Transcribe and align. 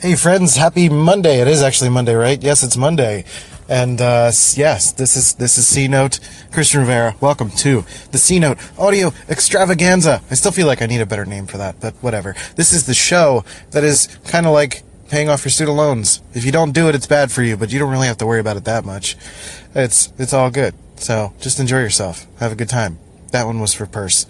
Hey, 0.00 0.14
friends! 0.14 0.54
Happy 0.54 0.88
Monday. 0.88 1.40
It 1.40 1.48
is 1.48 1.60
actually 1.60 1.90
Monday, 1.90 2.14
right? 2.14 2.40
Yes, 2.40 2.62
it's 2.62 2.76
Monday. 2.76 3.24
And 3.68 4.00
uh, 4.00 4.30
yes, 4.54 4.92
this 4.92 5.16
is 5.16 5.34
this 5.34 5.58
is 5.58 5.66
C 5.66 5.88
Note. 5.88 6.20
Christian 6.52 6.78
Rivera. 6.78 7.16
Welcome 7.20 7.50
to 7.50 7.84
the 8.12 8.18
C 8.18 8.38
Note 8.38 8.58
Audio 8.78 9.12
Extravaganza. 9.28 10.22
I 10.30 10.34
still 10.34 10.52
feel 10.52 10.68
like 10.68 10.82
I 10.82 10.86
need 10.86 11.00
a 11.00 11.06
better 11.06 11.26
name 11.26 11.48
for 11.48 11.56
that, 11.56 11.80
but 11.80 11.94
whatever. 11.94 12.36
This 12.54 12.72
is 12.72 12.86
the 12.86 12.94
show 12.94 13.44
that 13.72 13.82
is 13.82 14.06
kind 14.28 14.46
of 14.46 14.52
like 14.52 14.84
paying 15.08 15.28
off 15.28 15.44
your 15.44 15.50
student 15.50 15.76
loans. 15.76 16.22
If 16.32 16.44
you 16.44 16.52
don't 16.52 16.70
do 16.70 16.88
it, 16.88 16.94
it's 16.94 17.08
bad 17.08 17.32
for 17.32 17.42
you, 17.42 17.56
but 17.56 17.72
you 17.72 17.80
don't 17.80 17.90
really 17.90 18.06
have 18.06 18.18
to 18.18 18.26
worry 18.26 18.38
about 18.38 18.56
it 18.56 18.66
that 18.66 18.84
much. 18.84 19.16
It's 19.74 20.12
it's 20.16 20.32
all 20.32 20.52
good. 20.52 20.76
So 20.94 21.32
just 21.40 21.58
enjoy 21.58 21.80
yourself. 21.80 22.24
Have 22.38 22.52
a 22.52 22.56
good 22.56 22.68
time. 22.68 23.00
That 23.32 23.46
one 23.46 23.60
was 23.60 23.74
for 23.74 23.84
purse. 23.84 24.26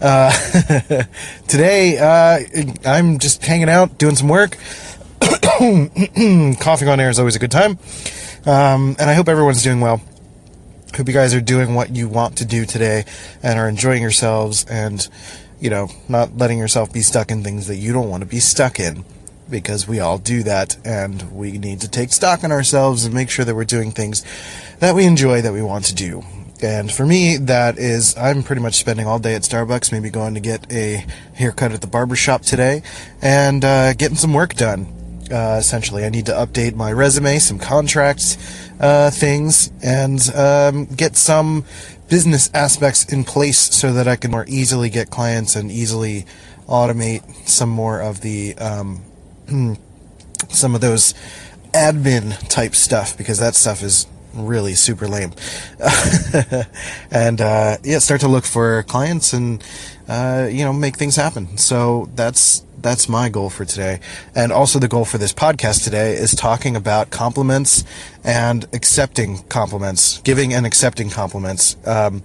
Uh, 0.00 0.30
today, 1.48 1.96
uh, 1.96 2.40
I'm 2.84 3.18
just 3.18 3.42
hanging 3.44 3.70
out, 3.70 3.96
doing 3.96 4.14
some 4.14 4.28
work. 4.28 4.58
Coughing 6.60 6.88
on 6.88 6.98
air 6.98 7.10
is 7.10 7.18
always 7.18 7.36
a 7.36 7.38
good 7.38 7.50
time. 7.50 7.78
Um, 8.44 8.96
and 8.98 9.02
I 9.02 9.14
hope 9.14 9.28
everyone's 9.28 9.62
doing 9.62 9.80
well. 9.80 10.00
Hope 10.96 11.06
you 11.06 11.14
guys 11.14 11.34
are 11.34 11.40
doing 11.40 11.74
what 11.74 11.94
you 11.94 12.08
want 12.08 12.38
to 12.38 12.44
do 12.44 12.66
today 12.66 13.04
and 13.42 13.58
are 13.58 13.68
enjoying 13.68 14.02
yourselves 14.02 14.66
and, 14.68 15.08
you 15.60 15.70
know, 15.70 15.88
not 16.08 16.36
letting 16.36 16.58
yourself 16.58 16.92
be 16.92 17.00
stuck 17.00 17.30
in 17.30 17.44
things 17.44 17.66
that 17.68 17.76
you 17.76 17.92
don't 17.92 18.10
want 18.10 18.22
to 18.22 18.28
be 18.28 18.40
stuck 18.40 18.80
in. 18.80 19.04
Because 19.48 19.86
we 19.86 20.00
all 20.00 20.18
do 20.18 20.42
that 20.42 20.76
and 20.84 21.30
we 21.30 21.58
need 21.58 21.80
to 21.82 21.88
take 21.88 22.12
stock 22.12 22.42
in 22.42 22.50
ourselves 22.50 23.04
and 23.04 23.14
make 23.14 23.30
sure 23.30 23.44
that 23.44 23.54
we're 23.54 23.64
doing 23.64 23.92
things 23.92 24.24
that 24.80 24.94
we 24.94 25.04
enjoy, 25.04 25.42
that 25.42 25.52
we 25.52 25.62
want 25.62 25.84
to 25.86 25.94
do. 25.94 26.24
And 26.62 26.90
for 26.90 27.04
me, 27.04 27.36
that 27.36 27.78
is, 27.78 28.16
I'm 28.16 28.42
pretty 28.42 28.62
much 28.62 28.74
spending 28.74 29.06
all 29.06 29.18
day 29.18 29.34
at 29.34 29.42
Starbucks, 29.42 29.92
maybe 29.92 30.10
going 30.10 30.34
to 30.34 30.40
get 30.40 30.72
a 30.72 31.04
haircut 31.34 31.72
at 31.72 31.80
the 31.80 31.86
barber 31.86 32.16
shop 32.16 32.42
today, 32.42 32.82
and 33.20 33.64
uh, 33.64 33.94
getting 33.94 34.16
some 34.16 34.32
work 34.32 34.54
done. 34.54 35.01
Uh, 35.30 35.56
essentially, 35.58 36.04
I 36.04 36.08
need 36.08 36.26
to 36.26 36.32
update 36.32 36.74
my 36.74 36.92
resume, 36.92 37.38
some 37.38 37.58
contracts, 37.58 38.36
uh, 38.80 39.10
things, 39.10 39.70
and 39.82 40.20
um, 40.34 40.86
get 40.86 41.16
some 41.16 41.64
business 42.08 42.50
aspects 42.52 43.10
in 43.10 43.24
place 43.24 43.58
so 43.58 43.92
that 43.92 44.06
I 44.06 44.16
can 44.16 44.30
more 44.30 44.44
easily 44.48 44.90
get 44.90 45.10
clients 45.10 45.56
and 45.56 45.70
easily 45.70 46.26
automate 46.66 47.48
some 47.48 47.70
more 47.70 48.00
of 48.00 48.20
the 48.20 48.54
um, 48.56 49.02
some 50.48 50.74
of 50.74 50.80
those 50.80 51.14
admin 51.72 52.36
type 52.48 52.74
stuff 52.74 53.16
because 53.16 53.38
that 53.38 53.54
stuff 53.54 53.82
is 53.82 54.06
really 54.34 54.74
super 54.74 55.08
lame. 55.08 55.32
and 57.10 57.40
uh, 57.40 57.78
yeah, 57.82 57.98
start 57.98 58.20
to 58.22 58.28
look 58.28 58.44
for 58.44 58.82
clients 58.84 59.32
and 59.32 59.62
uh, 60.08 60.48
you 60.50 60.64
know 60.64 60.72
make 60.72 60.96
things 60.96 61.16
happen. 61.16 61.56
So 61.56 62.10
that's 62.14 62.64
that's 62.82 63.08
my 63.08 63.28
goal 63.28 63.50
for 63.50 63.64
today, 63.64 64.00
and 64.34 64.52
also 64.52 64.78
the 64.78 64.88
goal 64.88 65.04
for 65.04 65.18
this 65.18 65.32
podcast 65.32 65.84
today 65.84 66.14
is 66.14 66.34
talking 66.34 66.76
about 66.76 67.10
compliments 67.10 67.84
and 68.24 68.64
accepting 68.72 69.38
compliments, 69.44 70.18
giving 70.22 70.52
and 70.52 70.66
accepting 70.66 71.08
compliments. 71.10 71.76
Um, 71.86 72.22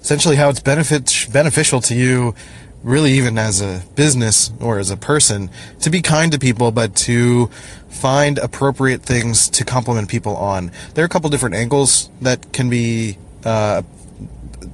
essentially, 0.00 0.36
how 0.36 0.48
it's 0.48 0.60
benefit 0.60 1.28
beneficial 1.32 1.80
to 1.82 1.94
you 1.94 2.34
really 2.82 3.12
even 3.12 3.36
as 3.38 3.60
a 3.60 3.82
business 3.96 4.52
or 4.60 4.78
as 4.78 4.90
a 4.90 4.96
person 4.96 5.50
to 5.80 5.90
be 5.90 6.00
kind 6.00 6.30
to 6.30 6.38
people 6.38 6.70
but 6.70 6.94
to 6.94 7.46
find 7.88 8.38
appropriate 8.38 9.02
things 9.02 9.50
to 9.50 9.64
compliment 9.64 10.08
people 10.08 10.36
on. 10.36 10.70
There 10.94 11.02
are 11.02 11.06
a 11.06 11.08
couple 11.08 11.28
different 11.30 11.56
angles 11.56 12.08
that 12.20 12.52
can 12.52 12.70
be 12.70 13.18
uh, 13.44 13.82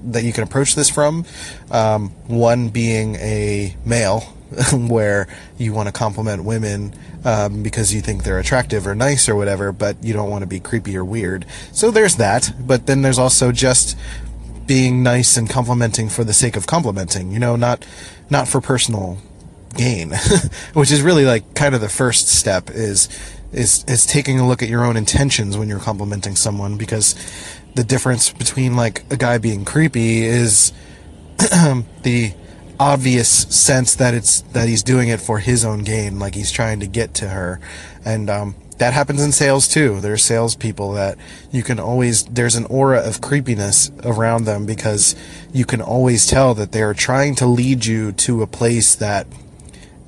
that 0.05 0.25
you 0.25 0.33
can 0.33 0.45
approach 0.45 0.75
this 0.75 0.91
from. 0.91 1.25
Um, 1.71 2.11
one 2.27 2.69
being 2.69 3.17
a 3.17 3.77
male 3.85 4.35
where 4.73 5.27
you 5.59 5.73
want 5.73 5.89
to 5.89 5.93
compliment 5.93 6.45
women 6.45 6.95
um, 7.25 7.63
because 7.63 7.95
you 7.95 8.01
think 8.01 8.25
they're 8.25 8.39
attractive 8.39 8.87
or 8.87 8.95
nice 8.95 9.29
or 9.29 9.35
whatever 9.35 9.73
but 9.73 10.03
you 10.03 10.13
don't 10.13 10.31
want 10.31 10.43
to 10.43 10.47
be 10.47 10.61
creepy 10.61 10.97
or 10.97 11.05
weird. 11.05 11.47
So 11.73 11.91
there's 11.91 12.17
that 12.17 12.53
but 12.61 12.87
then 12.87 13.03
there's 13.03 13.19
also 13.19 13.53
just 13.53 13.97
being 14.67 15.03
nice 15.03 15.37
and 15.37 15.49
complimenting 15.49 16.09
for 16.09 16.25
the 16.25 16.33
sake 16.33 16.57
of 16.57 16.67
complimenting, 16.67 17.33
you 17.33 17.39
know, 17.39 17.57
not 17.57 17.85
not 18.31 18.49
for 18.49 18.61
personal 18.61 19.19
gain, 19.77 20.11
which 20.75 20.91
is 20.91 21.03
really 21.03 21.25
like 21.25 21.55
kind 21.55 21.75
of 21.75 21.81
the 21.81 21.89
first 21.89 22.29
step 22.29 22.71
is 22.71 23.09
is 23.53 23.85
is 23.87 24.07
taking 24.07 24.41
a 24.41 24.47
look 24.47 24.63
at 24.63 24.69
your 24.69 24.85
own 24.85 24.97
intentions 24.97 25.57
when 25.57 25.69
you're 25.69 25.79
complimenting 25.79 26.37
someone 26.37 26.77
because 26.77 27.15
the 27.75 27.85
difference 27.85 28.31
between 28.31 28.77
like 28.77 29.05
a 29.11 29.17
guy 29.17 29.39
being 29.39 29.65
creepy 29.65 30.23
is 30.25 30.73
the 31.39 32.33
obvious 32.79 33.29
sense 33.29 33.95
that 33.97 34.15
it's 34.15 34.41
that 34.53 34.69
he's 34.69 34.83
doing 34.83 35.09
it 35.09 35.21
for 35.21 35.39
his 35.39 35.65
own 35.65 35.85
gain, 35.85 36.19
like 36.19 36.35
he's 36.35 36.51
trying 36.51 36.81
to 36.81 36.87
get 36.87 37.15
to 37.15 37.29
her, 37.29 37.61
and 38.05 38.29
um, 38.29 38.55
that 38.79 38.93
happens 38.93 39.23
in 39.23 39.33
sales 39.33 39.69
too. 39.69 40.01
There's 40.01 40.25
salespeople 40.25 40.93
that 40.93 41.17
you 41.51 41.63
can 41.63 41.79
always, 41.79 42.25
there's 42.25 42.57
an 42.57 42.67
aura 42.67 43.01
of 43.01 43.21
creepiness 43.21 43.91
around 44.03 44.45
them 44.45 44.67
because 44.67 45.15
you 45.53 45.65
can 45.65 45.81
always 45.81 46.27
tell 46.27 46.55
that 46.55 46.73
they 46.73 46.83
are 46.83 46.95
trying 46.95 47.35
to 47.37 47.47
lead 47.47 47.87
you 47.87 48.13
to 48.13 48.43
a 48.43 48.47
place 48.47 48.95
that 48.97 49.27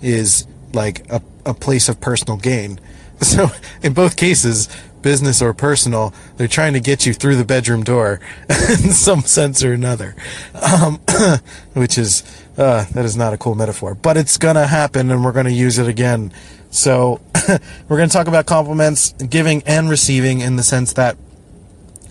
is 0.03 0.47
like 0.73 1.09
a, 1.11 1.23
a 1.45 1.55
place 1.55 1.89
of 1.89 2.01
personal 2.01 2.37
gain. 2.37 2.81
So 3.19 3.49
in 3.83 3.95
both 3.95 4.19
cases, 4.19 4.69
business 5.01 5.41
or 5.41 5.55
personal, 5.55 6.13
they're 6.37 6.47
trying 6.47 6.75
to 6.75 6.81
get 6.81 7.07
you 7.07 7.15
through 7.15 7.37
the 7.37 7.47
bedroom 7.47 7.83
door 7.83 8.21
in 8.51 8.93
some 8.93 9.23
sense 9.23 9.65
or 9.65 9.73
another. 9.73 10.15
Um, 10.53 11.01
which 11.73 11.97
is, 11.97 12.23
uh, 12.57 12.85
that 12.93 13.05
is 13.05 13.17
not 13.17 13.33
a 13.33 13.39
cool 13.39 13.55
metaphor, 13.55 13.95
but 13.95 14.17
it's 14.17 14.39
gonna 14.39 14.67
happen 14.67 15.11
and 15.11 15.25
we're 15.25 15.33
gonna 15.33 15.51
use 15.51 15.79
it 15.79 15.89
again 15.89 16.33
so 16.77 17.21
we're 17.89 17.97
going 17.97 18.09
to 18.09 18.13
talk 18.13 18.29
about 18.29 18.47
compliments, 18.47 19.13
giving 19.13 19.63
and 19.65 19.89
receiving 19.89 20.41
in 20.41 20.57
the 20.57 20.63
sense 20.63 20.93
that 20.95 21.17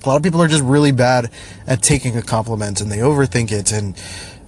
a 0.03 0.09
lot 0.09 0.17
of 0.17 0.23
people 0.23 0.41
are 0.41 0.47
just 0.47 0.63
really 0.63 0.91
bad 0.91 1.31
at 1.67 1.81
taking 1.81 2.17
a 2.17 2.21
compliment 2.21 2.81
and 2.81 2.91
they 2.91 2.97
overthink 2.97 3.51
it 3.51 3.71
and 3.71 3.95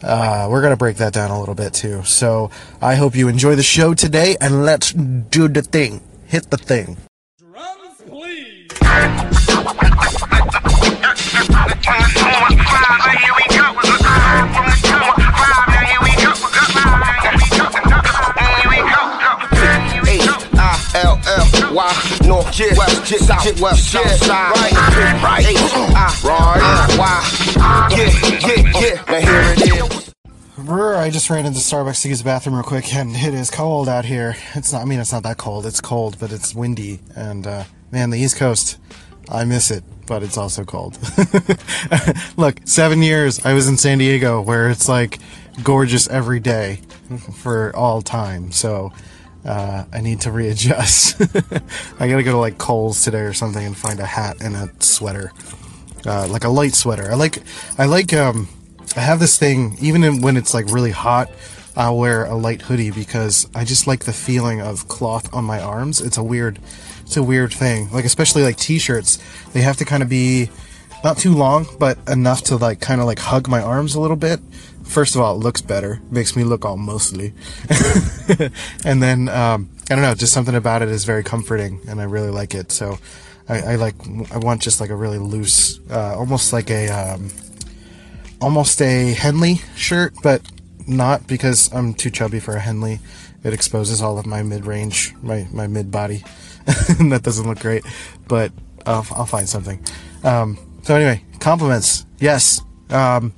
uh, 0.04 0.48
we're 0.50 0.62
going 0.62 0.74
to 0.74 0.78
break 0.78 0.98
that 0.98 1.14
down 1.14 1.32
a 1.32 1.40
little 1.40 1.56
bit 1.56 1.74
too. 1.74 2.04
So 2.04 2.52
I 2.82 2.96
hope 2.96 3.16
you 3.16 3.28
enjoy 3.28 3.56
the 3.56 3.64
show 3.64 3.94
today 3.94 4.36
and 4.40 4.66
let's 4.66 4.92
do 4.94 5.48
the 5.48 5.62
thing. 5.62 6.02
Hit 6.28 6.50
the 6.50 6.58
thing. 6.58 6.98
Why 21.78 21.94
north, 22.26 22.60
yeah, 22.60 22.74
west, 22.76 23.12
yeah, 23.12 23.18
south, 23.20 23.62
west, 23.62 23.92
south 23.92 24.10
side, 24.26 24.52
right, 24.56 24.74
right, 24.74 25.24
right, 25.24 25.46
why, 25.54 25.94
ah, 25.94 26.88
ah, 27.00 27.58
ah, 27.60 27.88
yeah, 27.92 28.10
yeah, 28.40 28.82
yeah. 28.82 29.04
Now 29.08 29.22
here 29.22 29.42
it 29.54 29.62
is. 29.62 30.14
I 30.68 31.12
just 31.12 31.30
ran 31.30 31.46
into 31.46 31.60
Starbucks 31.60 32.02
to 32.02 32.10
use 32.10 32.18
the 32.18 32.24
bathroom 32.24 32.56
real 32.56 32.64
quick, 32.64 32.96
and 32.96 33.16
it 33.16 33.32
is 33.36 33.52
cold 33.52 33.88
out 33.88 34.06
here. 34.06 34.36
It's 34.56 34.74
not. 34.74 34.82
I 34.82 34.86
mean, 34.86 35.00
it's 35.00 35.12
not 35.12 35.22
that 35.22 35.38
cold. 35.38 35.68
It's 35.68 35.80
cold, 35.80 36.18
but 36.20 36.32
it's 36.32 36.56
windy, 36.56 37.00
and 37.16 37.46
uh, 37.46 37.66
man, 37.92 38.10
the 38.10 38.18
East 38.18 38.38
Coast, 38.38 38.80
I 39.30 39.46
miss 39.46 39.70
it. 39.70 39.84
But 40.08 40.24
it's 40.24 40.36
also 40.36 40.66
cold. 40.66 40.98
Look, 42.38 42.60
seven 42.66 43.04
years 43.04 43.46
I 43.46 43.54
was 43.54 43.68
in 43.68 43.78
San 43.78 44.00
Diego, 44.00 44.42
where 44.42 44.72
it's 44.72 44.90
like 44.90 45.20
gorgeous 45.62 46.10
every 46.10 46.40
day 46.40 46.82
for 47.36 47.72
all 47.76 48.02
time. 48.02 48.52
So 48.52 48.94
uh, 49.46 49.86
I 49.92 50.02
need 50.02 50.22
to 50.22 50.32
readjust. 50.32 51.22
I 52.00 52.08
gotta 52.08 52.24
go 52.24 52.32
to 52.32 52.38
like 52.38 52.58
Kohl's 52.58 53.04
today 53.04 53.22
or 53.22 53.34
something 53.34 53.66
and 53.66 53.78
find 53.78 54.00
a 54.00 54.06
hat 54.06 54.38
and 54.42 54.56
a 54.56 54.70
sweater, 54.80 55.32
uh, 56.06 56.28
like 56.28 56.44
a 56.44 56.50
light 56.50 56.74
sweater. 56.74 57.12
I 57.12 57.16
like, 57.16 57.42
I 57.78 57.86
like, 57.86 58.14
um, 58.14 58.50
I 58.96 59.02
have 59.02 59.20
this 59.20 59.38
thing 59.38 59.78
even 59.82 60.04
in, 60.04 60.22
when 60.22 60.38
it's 60.38 60.54
like 60.54 60.66
really 60.68 60.92
hot. 60.92 61.30
I'll 61.76 61.98
wear 61.98 62.26
a 62.26 62.34
light 62.34 62.64
hoodie 62.64 62.90
because 62.90 63.48
I 63.54 63.64
just 63.64 63.86
like 63.86 64.06
the 64.06 64.14
feeling 64.14 64.62
of 64.62 64.88
cloth 64.88 65.32
on 65.32 65.44
my 65.44 65.62
arms. 65.62 66.02
It's 66.02 66.18
a 66.18 66.24
weird, 66.24 66.60
it's 67.02 67.18
a 67.18 67.24
weird 67.24 67.54
thing. 67.54 67.92
Like 67.92 68.04
especially 68.04 68.42
like 68.42 68.58
t-shirts, 68.58 69.20
they 69.54 69.62
have 69.62 69.78
to 69.78 69.86
kind 69.86 70.02
of 70.02 70.10
be 70.10 70.50
not 71.04 71.18
too 71.18 71.34
long, 71.34 71.66
but 71.80 71.98
enough 72.08 72.44
to 72.46 72.58
like 72.58 72.80
kind 72.82 73.02
of 73.02 73.08
like 73.08 73.20
hug 73.20 73.48
my 73.48 73.62
arms 73.62 73.96
a 73.96 74.00
little 74.00 74.18
bit 74.18 74.40
first 74.88 75.16
of 75.16 75.22
all, 75.22 75.36
it 75.36 75.40
looks 75.40 75.62
better, 75.62 76.02
makes 76.10 76.36
me 76.36 76.44
look 76.44 76.66
all 76.66 76.78
mostly, 76.78 77.34
and 78.86 79.04
then 79.04 79.30
um, 79.30 79.70
I 79.90 79.96
don't 79.96 80.02
know, 80.02 80.16
just 80.16 80.34
something 80.34 80.56
about 80.56 80.82
it 80.82 80.90
is 80.90 81.06
very 81.06 81.24
comforting, 81.24 81.82
and 81.88 82.02
I 82.02 82.06
really 82.06 82.30
like 82.30 82.56
it. 82.56 82.72
So 82.72 82.98
I, 83.48 83.74
I 83.74 83.76
like, 83.76 83.96
I 84.32 84.38
want 84.38 84.62
just 84.62 84.82
like 84.82 84.90
a 84.90 84.96
really 84.96 85.20
loose, 85.20 85.80
uh, 85.90 86.16
almost 86.18 86.54
like 86.54 86.70
a, 86.70 86.90
um, 86.90 87.30
almost 88.42 88.82
a 88.82 89.14
Henley 89.14 89.56
shirt, 89.76 90.14
but 90.24 90.42
not 90.88 91.28
because 91.28 91.72
I'm 91.74 91.94
too 91.94 92.10
chubby 92.10 92.40
for 92.40 92.56
a 92.56 92.60
Henley. 92.60 93.00
It 93.44 93.54
exposes 93.54 94.02
all 94.02 94.18
of 94.18 94.26
my 94.26 94.42
mid-range, 94.42 95.14
my 95.22 95.48
my 95.52 95.68
mid-body, 95.68 96.24
and 97.00 97.12
that 97.12 97.24
doesn't 97.24 97.48
look 97.48 97.60
great. 97.60 97.84
But 98.28 98.52
I'll, 98.86 99.06
I'll 99.12 99.26
find 99.26 99.48
something. 99.48 99.84
Um, 100.24 100.58
so 100.88 100.96
anyway, 100.96 101.22
compliments. 101.42 102.06
Yes. 102.18 102.62
Um, 102.90 103.34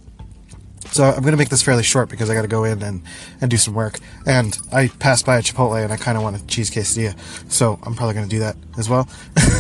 So 0.92 1.04
I'm 1.04 1.22
going 1.22 1.32
to 1.32 1.38
make 1.38 1.50
this 1.50 1.64
fairly 1.64 1.82
short 1.82 2.10
because 2.10 2.30
I 2.30 2.36
got 2.36 2.44
to 2.44 2.48
go 2.48 2.64
in 2.64 2.82
and, 2.84 3.02
and 3.42 3.50
do 3.50 3.58
some 3.58 3.74
work. 3.74 4.00
And 4.28 4.56
I 4.72 4.88
passed 4.88 5.26
by 5.26 5.38
a 5.38 5.42
Chipotle 5.42 5.84
and 5.84 5.92
I 5.92 5.98
kind 5.98 6.16
of 6.16 6.24
want 6.24 6.36
a 6.40 6.46
cheese 6.46 6.70
quesadilla. 6.70 7.16
So 7.52 7.80
I'm 7.84 7.96
probably 7.96 8.14
going 8.14 8.28
to 8.28 8.36
do 8.36 8.40
that 8.40 8.56
as 8.78 8.88
well. 8.88 9.10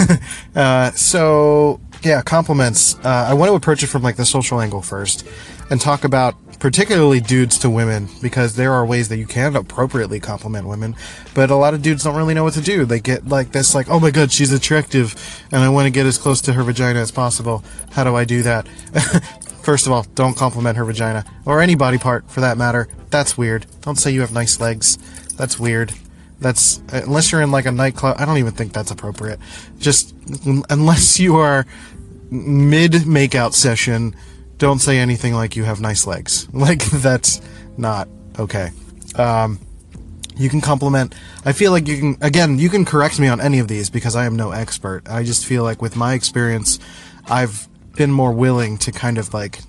uh, 0.55 0.91
so 0.91 1.79
yeah, 2.03 2.21
compliments. 2.21 2.95
Uh, 3.03 3.27
I 3.29 3.33
want 3.33 3.49
to 3.49 3.55
approach 3.55 3.81
it 3.81 3.87
from 3.87 4.03
like 4.03 4.17
the 4.17 4.25
social 4.25 4.61
angle 4.61 4.81
first 4.83 5.27
and 5.71 5.81
talk 5.81 6.03
about 6.03 6.35
particularly 6.59 7.19
dudes 7.21 7.57
to 7.59 7.69
women 7.69 8.09
because 8.21 8.55
there 8.55 8.73
are 8.73 8.85
ways 8.85 9.09
that 9.09 9.17
you 9.17 9.25
can 9.25 9.55
appropriately 9.55 10.19
compliment 10.19 10.67
women, 10.67 10.95
but 11.33 11.49
a 11.49 11.55
lot 11.55 11.73
of 11.73 11.81
dudes 11.81 12.03
don't 12.03 12.15
really 12.15 12.33
know 12.33 12.43
what 12.43 12.53
to 12.53 12.61
do. 12.61 12.85
They 12.85 12.99
get 12.99 13.27
like 13.27 13.51
this, 13.51 13.73
like, 13.73 13.89
oh 13.89 13.99
my 13.99 14.11
god, 14.11 14.31
she's 14.31 14.51
attractive, 14.51 15.15
and 15.51 15.61
I 15.63 15.69
want 15.69 15.85
to 15.85 15.91
get 15.91 16.05
as 16.05 16.17
close 16.17 16.41
to 16.41 16.53
her 16.53 16.63
vagina 16.63 16.99
as 16.99 17.11
possible. 17.11 17.63
How 17.91 18.03
do 18.03 18.15
I 18.15 18.25
do 18.25 18.43
that? 18.43 18.67
First 19.63 19.87
of 19.87 19.93
all, 19.93 20.03
don't 20.15 20.35
compliment 20.35 20.77
her 20.77 20.85
vagina 20.85 21.25
or 21.45 21.61
any 21.61 21.75
body 21.75 21.97
part 21.97 22.29
for 22.29 22.41
that 22.41 22.57
matter. 22.57 22.87
That's 23.09 23.37
weird. 23.37 23.65
Don't 23.81 23.97
say 23.97 24.11
you 24.11 24.21
have 24.21 24.33
nice 24.33 24.59
legs. 24.59 24.97
That's 25.37 25.59
weird. 25.59 25.93
That's 26.39 26.81
unless 26.89 27.31
you're 27.31 27.41
in 27.41 27.51
like 27.51 27.65
a 27.65 27.71
nightclub. 27.71 28.15
I 28.19 28.25
don't 28.25 28.37
even 28.37 28.53
think 28.53 28.73
that's 28.73 28.91
appropriate. 28.91 29.39
Just 29.77 30.15
unless 30.69 31.19
you 31.19 31.35
are 31.35 31.65
mid 32.31 32.93
makeout 32.93 33.53
session 33.53 34.15
don't 34.59 34.79
say 34.79 34.99
anything 34.99 35.33
like 35.33 35.55
you 35.55 35.63
have 35.63 35.81
nice 35.81 36.05
legs. 36.05 36.47
Like 36.53 36.83
that's 36.85 37.41
not 37.77 38.07
okay. 38.37 38.71
Um, 39.15 39.59
you 40.35 40.49
can 40.49 40.61
compliment. 40.61 41.15
I 41.45 41.53
feel 41.53 41.71
like 41.71 41.87
you 41.87 41.97
can 41.97 42.17
again. 42.21 42.59
You 42.59 42.69
can 42.69 42.85
correct 42.85 43.19
me 43.19 43.27
on 43.27 43.41
any 43.41 43.59
of 43.59 43.67
these 43.67 43.89
because 43.89 44.15
I 44.15 44.25
am 44.25 44.35
no 44.35 44.51
expert. 44.51 45.09
I 45.09 45.23
just 45.23 45.45
feel 45.45 45.63
like 45.63 45.81
with 45.81 45.95
my 45.95 46.13
experience, 46.13 46.79
I've 47.27 47.67
been 47.95 48.11
more 48.11 48.33
willing 48.33 48.77
to 48.79 48.91
kind 48.91 49.17
of 49.17 49.33
like 49.33 49.59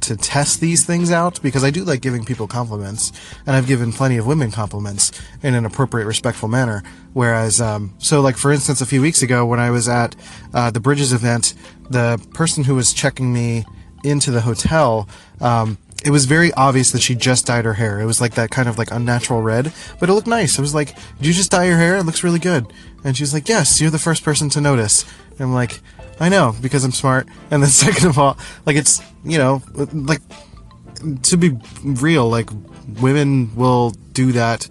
to 0.00 0.16
test 0.16 0.60
these 0.60 0.84
things 0.84 1.10
out 1.10 1.40
because 1.42 1.64
I 1.64 1.70
do 1.70 1.84
like 1.84 2.00
giving 2.00 2.24
people 2.24 2.46
compliments, 2.46 3.12
and 3.46 3.54
I've 3.54 3.66
given 3.66 3.92
plenty 3.92 4.16
of 4.16 4.26
women 4.26 4.50
compliments 4.50 5.12
in 5.42 5.54
an 5.54 5.64
appropriate, 5.64 6.06
respectful 6.06 6.48
manner. 6.48 6.82
Whereas, 7.12 7.60
um, 7.60 7.94
so 7.98 8.20
like 8.20 8.36
for 8.36 8.52
instance, 8.52 8.80
a 8.80 8.86
few 8.86 9.02
weeks 9.02 9.22
ago 9.22 9.44
when 9.44 9.60
I 9.60 9.70
was 9.70 9.88
at 9.88 10.16
uh, 10.54 10.70
the 10.70 10.80
Bridges 10.80 11.12
event, 11.12 11.54
the 11.90 12.24
person 12.34 12.64
who 12.64 12.74
was 12.74 12.92
checking 12.92 13.32
me 13.32 13.64
into 14.04 14.30
the 14.30 14.42
hotel, 14.42 15.08
um, 15.40 15.78
it 16.04 16.10
was 16.10 16.24
very 16.24 16.52
obvious 16.54 16.90
that 16.92 17.00
she 17.00 17.14
just 17.14 17.46
dyed 17.46 17.64
her 17.64 17.74
hair. 17.74 18.00
It 18.00 18.06
was 18.06 18.20
like 18.20 18.34
that 18.34 18.50
kind 18.50 18.68
of 18.68 18.76
like 18.78 18.90
unnatural 18.90 19.40
red, 19.40 19.72
but 20.00 20.08
it 20.08 20.12
looked 20.12 20.26
nice. 20.26 20.58
I 20.58 20.62
was 20.62 20.74
like, 20.74 20.94
"Did 21.18 21.26
you 21.26 21.32
just 21.32 21.50
dye 21.50 21.64
your 21.64 21.76
hair? 21.76 21.96
It 21.96 22.04
looks 22.04 22.24
really 22.24 22.38
good." 22.38 22.72
And 23.04 23.16
she's 23.16 23.32
like, 23.32 23.48
"Yes, 23.48 23.80
you're 23.80 23.90
the 23.90 23.98
first 23.98 24.24
person 24.24 24.48
to 24.50 24.60
notice." 24.60 25.04
And 25.30 25.40
I'm 25.40 25.54
like, 25.54 25.80
"I 26.18 26.28
know 26.28 26.54
because 26.60 26.84
I'm 26.84 26.92
smart." 26.92 27.28
And 27.50 27.62
then 27.62 27.70
second 27.86 28.06
of 28.06 28.18
all, 28.18 28.36
like 28.66 28.76
it's 28.76 29.00
you 29.24 29.38
know 29.38 29.62
like 29.92 30.22
to 31.22 31.36
be 31.36 31.56
real, 31.84 32.28
like 32.28 32.50
women 33.00 33.54
will 33.54 33.90
do 34.12 34.32
that 34.32 34.68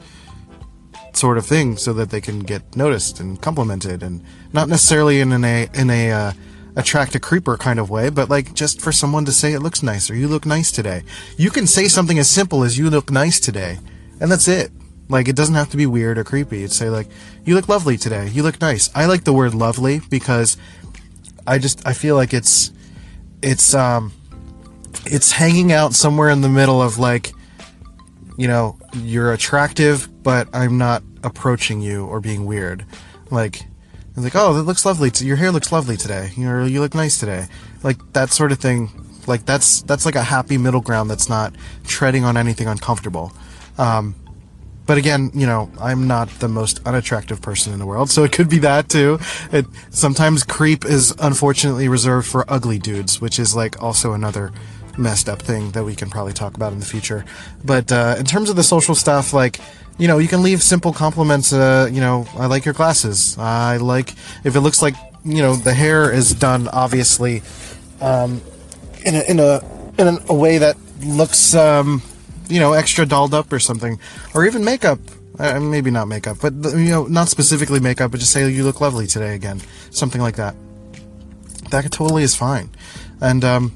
sort 1.13 1.37
of 1.37 1.45
thing 1.45 1.77
so 1.77 1.93
that 1.93 2.09
they 2.09 2.21
can 2.21 2.39
get 2.39 2.75
noticed 2.75 3.19
and 3.19 3.41
complimented, 3.41 4.03
and 4.03 4.21
not 4.51 4.67
necessarily 4.67 5.21
in 5.21 5.31
an 5.31 5.45
a 5.45 5.69
in 5.73 5.89
a 5.89 6.11
uh, 6.11 6.31
attract 6.75 7.15
a 7.15 7.19
creeper 7.19 7.57
kind 7.57 7.79
of 7.79 7.89
way, 7.89 8.09
but 8.09 8.29
like 8.29 8.53
just 8.53 8.81
for 8.81 8.91
someone 8.91 9.25
to 9.25 9.31
say 9.31 9.53
it 9.53 9.59
looks 9.61 9.83
nice 9.83 10.09
or 10.09 10.15
you 10.15 10.27
look 10.27 10.45
nice 10.45 10.71
today. 10.71 11.03
You 11.37 11.49
can 11.49 11.67
say 11.67 11.87
something 11.87 12.19
as 12.19 12.29
simple 12.29 12.63
as 12.63 12.77
you 12.77 12.89
look 12.89 13.11
nice 13.11 13.39
today, 13.39 13.79
and 14.19 14.31
that's 14.31 14.47
it. 14.47 14.71
Like 15.09 15.27
it 15.27 15.35
doesn't 15.35 15.55
have 15.55 15.69
to 15.71 15.77
be 15.77 15.85
weird 15.85 16.17
or 16.17 16.23
creepy. 16.23 16.63
It's 16.63 16.75
say 16.75 16.89
like 16.89 17.07
you 17.45 17.55
look 17.55 17.67
lovely 17.67 17.97
today. 17.97 18.29
You 18.29 18.43
look 18.43 18.61
nice. 18.61 18.89
I 18.95 19.05
like 19.05 19.25
the 19.25 19.33
word 19.33 19.53
lovely 19.53 19.99
because 20.09 20.57
I 21.45 21.57
just 21.57 21.85
I 21.85 21.93
feel 21.93 22.15
like 22.15 22.33
it's 22.33 22.71
it's 23.41 23.73
um 23.73 24.13
it's 25.05 25.31
hanging 25.31 25.71
out 25.73 25.93
somewhere 25.93 26.29
in 26.29 26.41
the 26.41 26.49
middle 26.49 26.81
of 26.81 26.97
like 26.97 27.33
you 28.37 28.47
know, 28.47 28.77
you're 28.95 29.33
attractive, 29.33 30.23
but 30.23 30.47
I'm 30.53 30.77
not 30.77 31.03
approaching 31.23 31.81
you 31.81 32.05
or 32.05 32.19
being 32.19 32.45
weird. 32.45 32.85
Like 33.29 33.63
it's 34.15 34.23
like, 34.23 34.35
oh, 34.35 34.53
that 34.53 34.63
looks 34.63 34.85
lovely. 34.85 35.09
Your 35.25 35.37
hair 35.37 35.51
looks 35.51 35.71
lovely 35.71 35.95
today. 35.95 36.31
You 36.35 36.45
know, 36.45 36.65
you 36.65 36.81
look 36.81 36.93
nice 36.93 37.19
today. 37.19 37.47
Like 37.83 37.97
that 38.13 38.31
sort 38.31 38.51
of 38.51 38.59
thing. 38.59 38.89
Like 39.27 39.45
that's 39.45 39.83
that's 39.83 40.05
like 40.05 40.15
a 40.15 40.23
happy 40.23 40.57
middle 40.57 40.81
ground 40.81 41.09
that's 41.09 41.29
not 41.29 41.53
treading 41.85 42.25
on 42.25 42.35
anything 42.35 42.67
uncomfortable. 42.67 43.31
Um, 43.77 44.15
but 44.85 44.97
again, 44.97 45.31
you 45.33 45.45
know, 45.45 45.71
I'm 45.79 46.07
not 46.07 46.27
the 46.39 46.49
most 46.49 46.85
unattractive 46.85 47.41
person 47.41 47.71
in 47.71 47.79
the 47.79 47.85
world, 47.85 48.09
so 48.09 48.23
it 48.23 48.31
could 48.31 48.49
be 48.49 48.59
that 48.59 48.89
too. 48.89 49.19
It 49.51 49.65
sometimes 49.91 50.43
creep 50.43 50.83
is 50.83 51.15
unfortunately 51.19 51.87
reserved 51.87 52.27
for 52.27 52.43
ugly 52.51 52.79
dudes, 52.79 53.21
which 53.21 53.39
is 53.39 53.55
like 53.55 53.81
also 53.81 54.11
another 54.11 54.51
messed 54.97 55.29
up 55.29 55.41
thing 55.41 55.71
that 55.71 55.83
we 55.85 55.95
can 55.95 56.09
probably 56.09 56.33
talk 56.33 56.55
about 56.55 56.73
in 56.73 56.79
the 56.79 56.85
future. 56.85 57.23
But 57.63 57.91
uh, 57.91 58.15
in 58.17 58.25
terms 58.25 58.49
of 58.49 58.55
the 58.57 58.63
social 58.63 58.95
stuff, 58.95 59.31
like 59.33 59.61
you 60.01 60.07
know, 60.07 60.17
you 60.17 60.27
can 60.27 60.41
leave 60.41 60.63
simple 60.63 60.93
compliments. 60.93 61.53
Uh, 61.53 61.87
you 61.91 62.01
know, 62.01 62.25
I 62.35 62.47
like 62.47 62.65
your 62.65 62.73
glasses. 62.73 63.37
I 63.37 63.77
like 63.77 64.15
if 64.43 64.55
it 64.55 64.61
looks 64.61 64.81
like 64.81 64.95
you 65.23 65.43
know 65.43 65.55
the 65.55 65.75
hair 65.75 66.11
is 66.11 66.33
done 66.33 66.67
obviously 66.69 67.43
um, 68.01 68.41
in 69.05 69.13
a 69.15 69.21
in 69.29 69.39
a 69.39 69.61
in 69.99 70.17
a 70.27 70.33
way 70.33 70.57
that 70.57 70.75
looks 71.05 71.53
um, 71.53 72.01
you 72.49 72.59
know 72.59 72.73
extra 72.73 73.05
dolled 73.05 73.35
up 73.35 73.53
or 73.53 73.59
something, 73.59 73.99
or 74.33 74.43
even 74.43 74.65
makeup. 74.65 74.97
Uh, 75.37 75.59
maybe 75.59 75.91
not 75.91 76.07
makeup, 76.07 76.37
but 76.41 76.53
you 76.73 76.89
know, 76.89 77.05
not 77.05 77.29
specifically 77.29 77.79
makeup, 77.79 78.11
but 78.11 78.19
just 78.19 78.31
say 78.31 78.49
you 78.49 78.63
look 78.63 78.81
lovely 78.81 79.07
today 79.07 79.35
again, 79.35 79.61
something 79.91 80.21
like 80.21 80.35
that. 80.35 80.55
That 81.69 81.89
totally 81.91 82.23
is 82.23 82.35
fine, 82.35 82.69
and 83.21 83.43
um, 83.43 83.71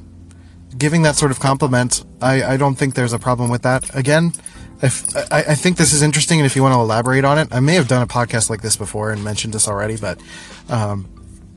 giving 0.77 1.04
that 1.04 1.16
sort 1.16 1.31
of 1.31 1.39
compliment, 1.39 2.04
I, 2.22 2.44
I 2.44 2.57
don't 2.57 2.75
think 2.75 2.95
there's 2.95 3.13
a 3.13 3.19
problem 3.19 3.50
with 3.50 3.62
that. 3.62 3.95
Again, 3.95 4.33
I, 4.83 5.45
I, 5.48 5.56
think 5.56 5.77
this 5.77 5.94
is 5.94 6.01
interesting, 6.01 6.39
and 6.39 6.45
if 6.45 6.56
you 6.56 6.62
want 6.62 6.74
to 6.74 6.80
elaborate 6.80 7.24
on 7.24 7.38
it, 7.38 7.48
I 7.51 7.60
may 7.60 7.75
have 7.75 7.88
done 7.88 8.01
a 8.01 8.07
podcast 8.07 8.50
like 8.50 8.62
this 8.62 8.75
before 8.75 9.12
and 9.12 9.24
mentioned 9.24 9.54
this 9.54 9.68
already, 9.68 9.95
but 9.95 10.19
um, 10.69 11.07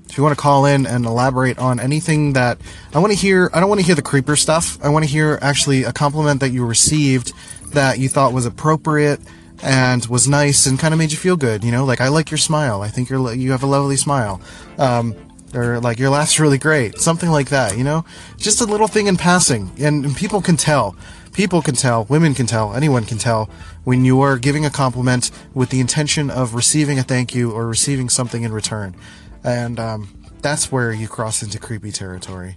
if 0.08 0.16
you 0.16 0.22
want 0.22 0.36
to 0.36 0.40
call 0.40 0.66
in 0.66 0.86
and 0.86 1.04
elaborate 1.04 1.58
on 1.58 1.80
anything 1.80 2.34
that 2.34 2.58
I 2.94 2.98
want 2.98 3.12
to 3.12 3.18
hear, 3.18 3.50
I 3.52 3.60
don't 3.60 3.68
want 3.68 3.80
to 3.80 3.86
hear 3.86 3.94
the 3.94 4.02
creeper 4.02 4.36
stuff. 4.36 4.78
I 4.82 4.88
want 4.88 5.04
to 5.04 5.10
hear 5.10 5.38
actually 5.42 5.84
a 5.84 5.92
compliment 5.92 6.40
that 6.40 6.50
you 6.50 6.64
received 6.64 7.32
that 7.72 7.98
you 7.98 8.08
thought 8.08 8.32
was 8.32 8.46
appropriate 8.46 9.20
and 9.62 10.06
was 10.06 10.28
nice 10.28 10.66
and 10.66 10.78
kind 10.78 10.94
of 10.94 10.98
made 10.98 11.10
you 11.10 11.18
feel 11.18 11.36
good. 11.36 11.64
You 11.64 11.72
know, 11.72 11.84
like 11.84 12.00
I 12.00 12.08
like 12.08 12.30
your 12.30 12.38
smile. 12.38 12.80
I 12.82 12.88
think 12.88 13.10
you're 13.10 13.34
you 13.34 13.50
have 13.52 13.62
a 13.62 13.66
lovely 13.66 13.96
smile. 13.96 14.40
Um, 14.78 15.14
or 15.54 15.80
like 15.80 15.98
your 15.98 16.10
laugh's 16.10 16.38
really 16.38 16.58
great, 16.58 16.98
something 16.98 17.30
like 17.30 17.48
that, 17.48 17.76
you 17.76 17.84
know? 17.84 18.04
Just 18.36 18.60
a 18.60 18.64
little 18.64 18.88
thing 18.88 19.06
in 19.06 19.16
passing, 19.16 19.70
and, 19.78 20.04
and, 20.04 20.16
people 20.16 20.42
can 20.42 20.58
tell. 20.58 20.94
People 21.38 21.62
can 21.62 21.76
tell, 21.76 22.02
women 22.06 22.35
can 22.35 22.46
tell, 22.46 22.75
anyone 22.75 23.05
can 23.05 23.17
tell 23.17 23.49
when 23.85 24.05
you 24.05 24.20
are 24.23 24.38
giving 24.38 24.64
a 24.64 24.70
compliment 24.70 25.31
with 25.55 25.70
the 25.70 25.79
intention 25.79 26.31
of 26.31 26.56
receiving 26.56 26.99
a 26.99 27.05
thank 27.05 27.32
you 27.32 27.52
or 27.52 27.69
receiving 27.69 28.08
something 28.08 28.43
in 28.43 28.52
return. 28.52 28.96
And 29.45 29.78
um, 29.78 30.09
that's 30.42 30.73
where 30.73 30.92
you 30.92 31.07
cross 31.07 31.40
into 31.40 31.61
creepy 31.61 31.92
territory. 31.92 32.57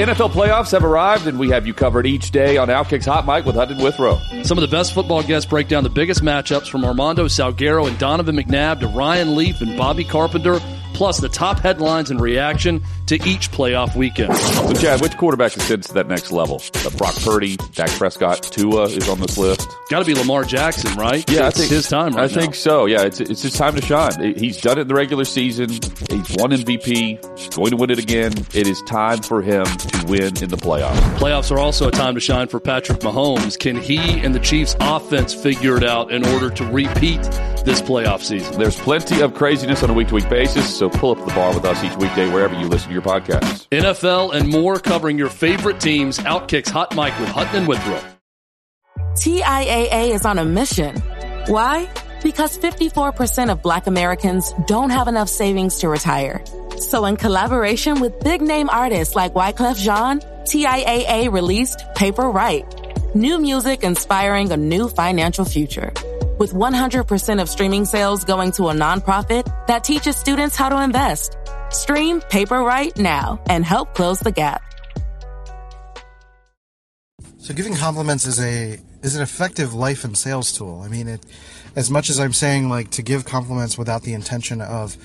NFL 0.00 0.30
playoffs 0.30 0.72
have 0.72 0.82
arrived, 0.82 1.26
and 1.26 1.38
we 1.38 1.50
have 1.50 1.66
you 1.66 1.74
covered 1.74 2.06
each 2.06 2.30
day 2.30 2.56
on 2.56 2.68
Outkick's 2.68 3.04
Hot 3.04 3.26
Mic 3.26 3.44
with 3.44 3.54
Hutton 3.54 3.76
Withrow. 3.76 4.18
Some 4.42 4.56
of 4.56 4.62
the 4.62 4.74
best 4.74 4.94
football 4.94 5.22
guests 5.22 5.48
break 5.48 5.68
down 5.68 5.82
the 5.82 5.90
biggest 5.90 6.22
matchups 6.22 6.70
from 6.70 6.86
Armando 6.86 7.26
Salguero 7.26 7.86
and 7.86 7.98
Donovan 7.98 8.34
McNabb 8.34 8.80
to 8.80 8.88
Ryan 8.88 9.36
Leaf 9.36 9.60
and 9.60 9.76
Bobby 9.76 10.04
Carpenter 10.04 10.58
plus 10.94 11.18
the 11.18 11.28
top 11.28 11.58
headlines 11.58 12.10
and 12.10 12.18
reaction 12.18 12.82
to 13.10 13.16
each 13.28 13.50
playoff 13.50 13.96
weekend. 13.96 14.36
So, 14.36 14.72
Chad, 14.74 15.00
which 15.00 15.16
quarterback 15.16 15.56
ascends 15.56 15.88
to 15.88 15.94
that 15.94 16.06
next 16.06 16.30
level? 16.30 16.62
Uh, 16.74 16.90
Brock 16.90 17.16
Purdy, 17.16 17.56
Dak 17.74 17.90
Prescott, 17.90 18.40
Tua 18.40 18.84
is 18.84 19.08
on 19.08 19.18
this 19.18 19.36
list. 19.36 19.68
Got 19.90 19.98
to 19.98 20.04
be 20.04 20.14
Lamar 20.14 20.44
Jackson, 20.44 20.96
right? 20.96 21.28
Yeah, 21.28 21.48
it's 21.48 21.56
I 21.56 21.60
think 21.60 21.72
his 21.72 21.88
time. 21.88 22.14
Right 22.14 22.30
I 22.30 22.32
think 22.32 22.54
so. 22.54 22.86
Yeah, 22.86 23.02
it's 23.02 23.20
it's 23.20 23.42
his 23.42 23.54
time 23.54 23.74
to 23.74 23.82
shine. 23.82 24.36
He's 24.36 24.60
done 24.60 24.78
it 24.78 24.82
in 24.82 24.88
the 24.88 24.94
regular 24.94 25.24
season. 25.24 25.70
He's 25.70 26.36
won 26.38 26.52
MVP. 26.52 27.36
He's 27.36 27.48
going 27.48 27.70
to 27.70 27.76
win 27.76 27.90
it 27.90 27.98
again. 27.98 28.32
It 28.54 28.68
is 28.68 28.80
time 28.82 29.22
for 29.22 29.42
him 29.42 29.64
to 29.64 30.06
win 30.06 30.40
in 30.40 30.48
the 30.48 30.56
playoffs. 30.56 31.00
Playoffs 31.18 31.50
are 31.50 31.58
also 31.58 31.88
a 31.88 31.90
time 31.90 32.14
to 32.14 32.20
shine 32.20 32.46
for 32.46 32.60
Patrick 32.60 33.00
Mahomes. 33.00 33.58
Can 33.58 33.76
he 33.76 33.98
and 34.20 34.32
the 34.32 34.40
Chiefs' 34.40 34.76
offense 34.78 35.34
figure 35.34 35.76
it 35.76 35.82
out 35.82 36.12
in 36.12 36.24
order 36.26 36.48
to 36.50 36.64
repeat 36.66 37.20
this 37.64 37.80
playoff 37.80 38.22
season. 38.22 38.58
There's 38.58 38.78
plenty 38.78 39.20
of 39.20 39.34
craziness 39.34 39.82
on 39.82 39.90
a 39.90 39.92
week 39.92 40.08
to 40.08 40.14
week 40.14 40.28
basis, 40.28 40.76
so 40.76 40.88
pull 40.88 41.12
up 41.12 41.26
the 41.26 41.34
bar 41.34 41.54
with 41.54 41.64
us 41.64 41.82
each 41.84 41.96
weekday 41.96 42.32
wherever 42.32 42.54
you 42.54 42.66
listen 42.66 42.88
to 42.88 42.99
your 43.04 43.20
podcasts. 43.20 43.68
NFL 43.68 44.34
and 44.34 44.48
more 44.48 44.78
covering 44.78 45.18
your 45.18 45.28
favorite 45.28 45.80
teams. 45.80 46.18
Outkicks 46.18 46.68
Hot 46.68 46.94
Mic 46.94 47.18
with 47.18 47.28
Hutton 47.28 47.56
and 47.56 47.68
Withrow. 47.68 48.00
TIAA 49.14 50.14
is 50.14 50.24
on 50.24 50.38
a 50.38 50.44
mission. 50.44 50.96
Why? 51.46 51.90
Because 52.22 52.58
54% 52.58 53.50
of 53.50 53.62
Black 53.62 53.86
Americans 53.86 54.52
don't 54.66 54.90
have 54.90 55.08
enough 55.08 55.28
savings 55.28 55.78
to 55.78 55.88
retire. 55.88 56.44
So, 56.78 57.04
in 57.06 57.16
collaboration 57.16 58.00
with 58.00 58.20
big 58.20 58.40
name 58.40 58.70
artists 58.70 59.14
like 59.14 59.34
Wyclef 59.34 59.76
Jean, 59.76 60.20
TIAA 60.44 61.32
released 61.32 61.84
Paper 61.94 62.28
Right, 62.30 62.64
new 63.14 63.38
music 63.38 63.82
inspiring 63.82 64.52
a 64.52 64.56
new 64.56 64.88
financial 64.88 65.44
future. 65.44 65.92
With 66.38 66.52
100% 66.52 67.42
of 67.42 67.48
streaming 67.50 67.84
sales 67.84 68.24
going 68.24 68.52
to 68.52 68.68
a 68.68 68.72
nonprofit 68.72 69.44
that 69.66 69.84
teaches 69.84 70.16
students 70.16 70.56
how 70.56 70.70
to 70.70 70.82
invest. 70.82 71.36
Stream 71.72 72.20
Paper 72.20 72.58
Right 72.58 72.96
now 72.96 73.40
and 73.48 73.64
help 73.64 73.94
close 73.94 74.20
the 74.20 74.32
gap. 74.32 74.62
So 77.38 77.54
giving 77.54 77.74
compliments 77.74 78.26
is 78.26 78.38
a 78.40 78.78
is 79.02 79.16
an 79.16 79.22
effective 79.22 79.72
life 79.72 80.04
and 80.04 80.16
sales 80.16 80.52
tool. 80.52 80.82
I 80.84 80.88
mean, 80.88 81.08
it 81.08 81.24
as 81.74 81.90
much 81.90 82.10
as 82.10 82.20
I'm 82.20 82.32
saying 82.32 82.68
like 82.68 82.90
to 82.92 83.02
give 83.02 83.24
compliments 83.24 83.78
without 83.78 84.02
the 84.02 84.12
intention 84.12 84.60
of 84.60 84.96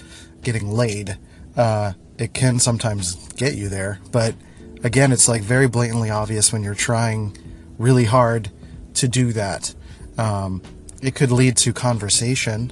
getting 0.43 0.72
laid, 0.72 1.17
uh, 1.55 1.93
it 2.17 2.34
can 2.34 2.60
sometimes 2.60 3.15
get 3.34 3.55
you 3.55 3.69
there. 3.69 4.00
But 4.12 4.36
again, 4.84 5.12
it's 5.12 5.27
like 5.27 5.41
very 5.41 5.67
blatantly 5.67 6.10
obvious 6.10 6.51
when 6.51 6.63
you're 6.63 6.75
trying 6.75 7.36
really 7.77 8.05
hard 8.05 8.51
to 8.95 9.07
do 9.07 9.34
that. 9.34 9.74
Um, 10.17 10.62
it 11.01 11.15
could 11.15 11.31
lead 11.31 11.57
to 11.57 11.74
conversation. 11.74 12.72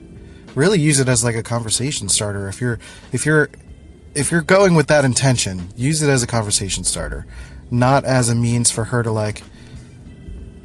Really 0.55 0.79
use 0.79 0.99
it 0.99 1.07
as 1.07 1.23
like 1.23 1.35
a 1.35 1.43
conversation 1.43 2.09
starter. 2.09 2.47
If 2.47 2.61
you're 2.61 2.79
if 3.11 3.25
you're 3.25 3.49
if 4.15 4.31
you're 4.31 4.41
going 4.41 4.75
with 4.75 4.87
that 4.87 5.05
intention, 5.05 5.69
use 5.75 6.01
it 6.01 6.09
as 6.09 6.23
a 6.23 6.27
conversation 6.27 6.83
starter, 6.83 7.25
not 7.71 8.05
as 8.05 8.29
a 8.29 8.35
means 8.35 8.71
for 8.71 8.85
her 8.85 9.03
to 9.03 9.11
like 9.11 9.43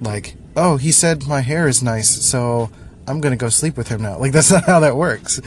like, 0.00 0.36
oh, 0.56 0.76
he 0.76 0.92
said 0.92 1.26
my 1.26 1.40
hair 1.40 1.66
is 1.66 1.82
nice, 1.82 2.08
so 2.08 2.70
I'm 3.06 3.20
gonna 3.20 3.36
go 3.36 3.48
sleep 3.48 3.76
with 3.76 3.88
him 3.88 4.02
now. 4.02 4.18
Like 4.18 4.32
that's 4.34 4.50
not 4.50 4.64
how 4.64 4.80
that 4.80 4.96
works. 4.96 5.40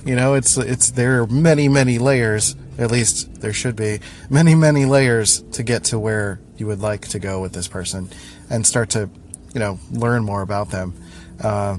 you 0.04 0.16
know, 0.16 0.34
it's 0.34 0.56
it's 0.56 0.90
there 0.90 1.22
are 1.22 1.26
many 1.26 1.68
many 1.68 1.98
layers. 1.98 2.56
At 2.78 2.90
least 2.90 3.40
there 3.40 3.52
should 3.52 3.76
be 3.76 4.00
many 4.28 4.54
many 4.54 4.84
layers 4.84 5.42
to 5.52 5.62
get 5.62 5.84
to 5.84 5.98
where 5.98 6.40
you 6.56 6.66
would 6.66 6.80
like 6.80 7.08
to 7.08 7.18
go 7.18 7.40
with 7.40 7.52
this 7.52 7.68
person, 7.68 8.10
and 8.50 8.66
start 8.66 8.90
to, 8.90 9.08
you 9.54 9.60
know, 9.60 9.78
learn 9.90 10.24
more 10.24 10.42
about 10.42 10.70
them. 10.70 10.94
Uh, 11.42 11.78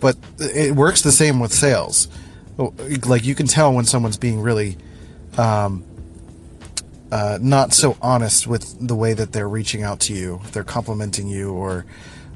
but 0.00 0.16
it 0.38 0.74
works 0.74 1.02
the 1.02 1.12
same 1.12 1.38
with 1.40 1.52
sales. 1.52 2.08
Like 2.58 3.24
you 3.24 3.34
can 3.34 3.46
tell 3.46 3.72
when 3.72 3.84
someone's 3.84 4.18
being 4.18 4.40
really 4.40 4.76
um, 5.38 5.84
uh, 7.10 7.38
not 7.40 7.72
so 7.72 7.96
honest 8.00 8.46
with 8.46 8.86
the 8.86 8.94
way 8.94 9.12
that 9.14 9.32
they're 9.32 9.48
reaching 9.48 9.82
out 9.82 10.00
to 10.00 10.14
you. 10.14 10.40
They're 10.52 10.64
complimenting 10.64 11.28
you 11.28 11.52
or 11.52 11.84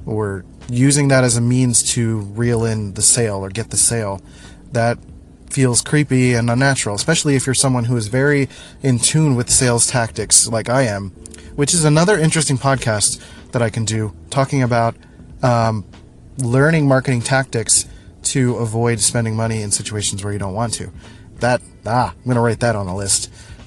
or 0.04 0.44
using 0.68 1.08
that 1.08 1.24
as 1.24 1.36
a 1.36 1.40
means 1.40 1.82
to 1.94 2.20
reel 2.20 2.64
in 2.64 2.94
the 2.94 3.02
sale 3.02 3.36
or 3.36 3.48
get 3.48 3.70
the 3.70 3.76
sale. 3.76 4.20
That 4.72 4.98
feels 5.50 5.80
creepy 5.80 6.34
and 6.34 6.50
unnatural, 6.50 6.94
especially 6.94 7.36
if 7.36 7.46
you're 7.46 7.54
someone 7.54 7.84
who 7.84 7.96
is 7.96 8.08
very 8.08 8.48
in 8.82 8.98
tune 8.98 9.34
with 9.34 9.48
sales 9.50 9.86
tactics 9.86 10.46
like 10.48 10.68
I 10.68 10.82
am, 10.82 11.10
which 11.56 11.72
is 11.72 11.84
another 11.84 12.18
interesting 12.18 12.58
podcast 12.58 13.22
that 13.52 13.62
I 13.62 13.70
can 13.70 13.84
do 13.84 14.14
talking 14.30 14.62
about 14.62 14.94
um, 15.42 15.84
learning 16.38 16.86
marketing 16.86 17.22
tactics 17.22 17.86
to 18.26 18.56
avoid 18.56 19.00
spending 19.00 19.36
money 19.36 19.62
in 19.62 19.70
situations 19.70 20.22
where 20.22 20.32
you 20.32 20.38
don't 20.38 20.54
want 20.54 20.74
to. 20.74 20.90
That 21.40 21.62
ah, 21.84 22.12
I'm 22.12 22.28
gonna 22.28 22.40
write 22.40 22.60
that 22.60 22.76
on 22.76 22.86
the 22.86 22.94
list. 22.94 23.30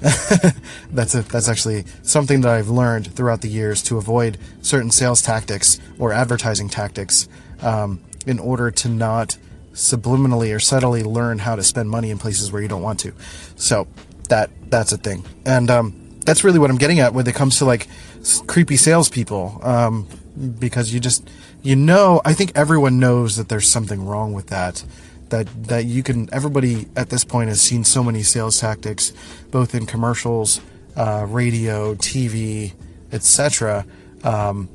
that's 0.90 1.14
a, 1.14 1.22
that's 1.22 1.48
actually 1.48 1.84
something 2.02 2.40
that 2.40 2.50
I've 2.50 2.70
learned 2.70 3.14
throughout 3.14 3.42
the 3.42 3.48
years 3.48 3.82
to 3.84 3.98
avoid 3.98 4.38
certain 4.62 4.90
sales 4.90 5.20
tactics 5.20 5.78
or 5.98 6.12
advertising 6.12 6.70
tactics 6.70 7.28
um, 7.60 8.00
in 8.26 8.38
order 8.38 8.70
to 8.70 8.88
not 8.88 9.36
subliminally 9.72 10.54
or 10.54 10.58
subtly 10.58 11.02
learn 11.02 11.38
how 11.38 11.54
to 11.54 11.62
spend 11.62 11.90
money 11.90 12.10
in 12.10 12.18
places 12.18 12.50
where 12.50 12.62
you 12.62 12.68
don't 12.68 12.82
want 12.82 12.98
to. 13.00 13.12
So 13.56 13.88
that 14.28 14.50
that's 14.70 14.92
a 14.92 14.96
thing, 14.96 15.24
and 15.44 15.70
um, 15.70 16.18
that's 16.24 16.44
really 16.44 16.58
what 16.58 16.70
I'm 16.70 16.78
getting 16.78 17.00
at 17.00 17.12
when 17.12 17.26
it 17.26 17.34
comes 17.34 17.58
to 17.58 17.64
like 17.64 17.86
creepy 18.46 18.76
salespeople. 18.76 19.60
Um, 19.62 20.06
because 20.58 20.92
you 20.92 21.00
just 21.00 21.28
you 21.62 21.76
know, 21.76 22.20
I 22.24 22.32
think 22.32 22.52
everyone 22.54 22.98
knows 22.98 23.36
that 23.36 23.48
there's 23.48 23.68
something 23.68 24.06
wrong 24.06 24.32
with 24.32 24.46
that 24.48 24.84
that 25.30 25.46
that 25.64 25.84
you 25.84 26.02
can 26.02 26.28
everybody 26.32 26.88
at 26.94 27.08
this 27.08 27.24
point 27.24 27.48
has 27.48 27.60
seen 27.60 27.84
so 27.84 28.04
many 28.04 28.22
sales 28.22 28.60
tactics 28.60 29.12
both 29.50 29.74
in 29.74 29.86
commercials 29.86 30.60
uh, 30.96 31.24
radio 31.28 31.94
tv 31.94 32.72
etc 33.12 33.86
um, 34.24 34.68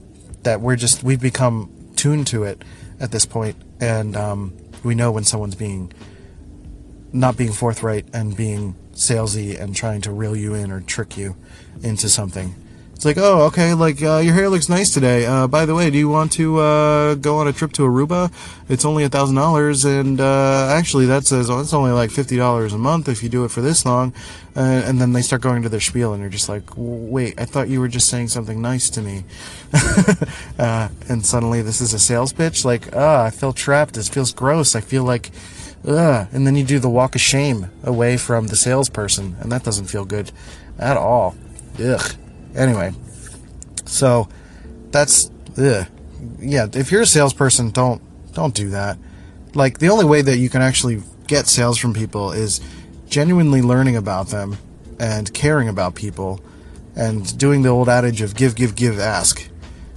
that 0.44 0.62
we're 0.62 0.76
just 0.76 1.04
we've 1.04 1.22
become 1.22 1.70
tuned 1.96 2.26
to 2.26 2.44
it 2.44 2.64
at 3.00 3.12
this 3.12 3.26
point 3.26 3.56
and 3.80 4.16
um, 4.16 4.54
we 4.84 4.96
know 4.96 5.12
when 5.12 5.24
someone's 5.24 5.56
being 5.56 5.92
not 7.14 7.38
being 7.38 7.52
forthright 7.52 8.06
and 8.14 8.36
being 8.36 8.76
salesy 8.94 9.60
and 9.60 9.76
trying 9.76 10.02
to 10.02 10.12
reel 10.12 10.36
you 10.36 10.54
in 10.54 10.72
or 10.72 10.82
trick 10.82 11.18
you 11.18 11.36
into 11.84 12.10
something 12.10 12.56
it's 12.96 13.04
like, 13.04 13.18
oh, 13.18 13.48
okay, 13.48 13.74
like 13.74 14.02
uh, 14.02 14.20
your 14.20 14.34
hair 14.34 14.48
looks 14.48 14.70
nice 14.70 14.90
today. 14.90 15.26
Uh, 15.26 15.48
by 15.48 15.66
the 15.66 15.76
way, 15.76 15.90
do 15.90 15.98
you 15.98 16.08
want 16.08 16.32
to 16.34 16.60
uh, 16.60 17.16
go 17.16 17.40
on 17.40 17.48
a 17.48 17.52
trip 17.52 17.74
to 17.74 17.82
Aruba? 17.82 18.32
It's 18.70 18.86
only 18.86 19.04
a 19.04 19.10
thousand 19.10 19.36
dollars, 19.36 19.84
and 19.84 20.22
uh, 20.22 20.70
actually, 20.72 21.06
that 21.08 21.26
says 21.26 21.50
oh, 21.50 21.60
it's 21.60 21.74
only 21.74 21.92
like 21.92 22.10
fifty 22.10 22.38
dollars 22.38 22.72
a 22.72 22.78
month 22.78 23.10
if 23.10 23.22
you 23.22 23.28
do 23.28 23.44
it 23.44 23.52
for 23.52 23.60
this 23.60 23.86
long. 23.86 24.14
Uh, 24.56 24.82
and 24.86 25.02
then 25.02 25.12
they 25.12 25.22
start 25.22 25.42
going 25.42 25.62
to 25.64 25.68
their 25.68 25.82
spiel, 25.82 26.14
and 26.14 26.22
you're 26.22 26.30
just 26.30 26.48
like, 26.48 26.64
wait, 26.78 27.38
I 27.38 27.44
thought 27.44 27.68
you 27.68 27.82
were 27.82 27.90
just 27.90 28.08
saying 28.08 28.30
something 28.30 28.62
nice 28.62 28.90
to 28.92 29.02
me. 29.02 29.26
Uh, 30.58 30.88
and 31.10 31.26
suddenly, 31.26 31.62
this 31.62 31.82
is 31.82 31.94
a 31.94 32.00
sales 32.00 32.32
pitch. 32.32 32.64
Like, 32.64 32.96
ah, 32.96 33.26
I 33.26 33.30
feel 33.30 33.52
trapped. 33.52 33.96
This 33.96 34.08
feels 34.08 34.34
gross. 34.34 34.74
I 34.74 34.80
feel 34.80 35.04
like. 35.04 35.32
Ugh. 35.86 36.28
And 36.32 36.48
then 36.48 36.56
you 36.56 36.64
do 36.64 36.80
the 36.80 36.90
walk 36.90 37.14
of 37.14 37.20
shame 37.22 37.70
away 37.84 38.16
from 38.16 38.48
the 38.48 38.56
salesperson, 38.56 39.36
and 39.42 39.52
that 39.52 39.64
doesn't 39.64 39.88
feel 39.88 40.06
good 40.06 40.32
at 40.80 40.96
all. 40.96 41.36
Ugh. 41.78 42.16
Anyway, 42.56 42.94
so 43.86 44.28
that's 44.92 45.30
ugh. 45.58 45.86
yeah. 46.40 46.68
If 46.74 46.92
you're 46.92 47.02
a 47.02 47.06
salesperson, 47.06 47.72
don't 47.72 48.02
don't 48.34 48.54
do 48.54 48.70
that. 48.70 48.98
Like 49.54 49.80
the 49.80 49.90
only 49.90 50.06
way 50.06 50.22
that 50.22 50.38
you 50.38 50.50
can 50.50 50.62
actually 50.62 51.02
get 51.28 51.48
sales 51.48 51.78
from 51.78 51.94
people 51.94 52.32
is 52.32 52.62
genuinely 53.08 53.62
learning 53.62 53.96
about 53.96 54.28
them 54.28 54.58
and 55.00 55.34
caring 55.34 55.70
about 55.70 55.96
people 55.96 56.42
and 56.96 57.38
doing 57.38 57.62
the 57.62 57.70
old 57.70 57.90
adage 57.90 58.22
of 58.22 58.36
give, 58.36 58.56
give, 58.56 58.76
give, 58.76 59.00
ask. 59.00 59.50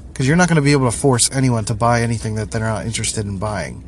Because 0.09 0.27
you're 0.27 0.37
not 0.37 0.49
going 0.49 0.57
to 0.57 0.63
be 0.63 0.73
able 0.73 0.91
to 0.91 0.97
force 0.97 1.31
anyone 1.33 1.65
to 1.67 1.75
buy 1.75 2.03
anything 2.03 2.35
that 2.35 2.51
they're 2.51 2.61
not 2.61 2.87
interested 2.87 3.25
in 3.25 3.39
buying. 3.39 3.85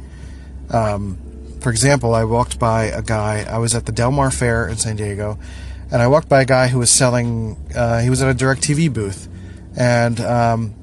Um, 0.70 1.18
for 1.60 1.70
example, 1.70 2.14
I 2.14 2.24
walked 2.24 2.58
by 2.58 2.84
a 2.84 3.02
guy, 3.02 3.44
I 3.48 3.58
was 3.58 3.74
at 3.74 3.86
the 3.86 3.92
Del 3.92 4.12
Mar 4.12 4.30
Fair 4.30 4.68
in 4.68 4.76
San 4.76 4.96
Diego, 4.96 5.38
and 5.90 6.00
I 6.00 6.06
walked 6.06 6.28
by 6.28 6.42
a 6.42 6.44
guy 6.44 6.68
who 6.68 6.78
was 6.78 6.90
selling. 6.90 7.56
Uh, 7.74 8.00
he 8.00 8.10
was 8.10 8.22
at 8.22 8.30
a 8.30 8.34
DirecTV 8.34 8.92
booth, 8.92 9.28
and 9.76 10.20
um, 10.20 10.74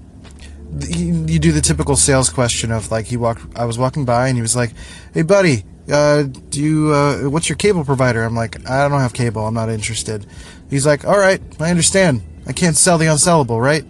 you 0.90 1.40
do 1.40 1.52
the 1.52 1.62
typical 1.62 1.96
sales 1.96 2.30
question 2.30 2.72
of 2.72 2.92
like 2.92 3.06
he 3.06 3.18
walked. 3.18 3.58
I 3.58 3.66
was 3.66 3.78
walking 3.78 4.06
by 4.06 4.28
and 4.28 4.38
he 4.38 4.42
was 4.42 4.56
like, 4.56 4.74
"Hey, 5.14 5.22
buddy, 5.22 5.64
uh, 5.92 6.24
do 6.24 6.62
you? 6.62 6.94
Uh, 6.94 7.30
what's 7.30 7.48
your 7.50 7.56
cable 7.56 7.86
provider?" 7.86 8.24
I'm 8.24 8.36
like, 8.36 8.70
"I 8.70 8.88
don't 8.88 9.00
have 9.00 9.14
cable. 9.14 9.48
I'm 9.48 9.54
not 9.54 9.70
interested." 9.70 10.26
He's 10.70 10.86
like, 10.86 11.06
"All 11.06 11.18
right, 11.18 11.42
I 11.60 11.70
understand. 11.70 12.22
I 12.46 12.54
can't 12.54 12.76
sell 12.76 12.98
the 12.98 13.06
unsellable, 13.06 13.62
right? 13.62 13.86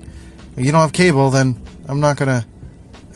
If 0.55 0.65
you 0.65 0.71
don't 0.71 0.81
have 0.81 0.93
cable, 0.93 1.29
then 1.29 1.61
I'm 1.87 1.99
not 1.99 2.17
gonna. 2.17 2.45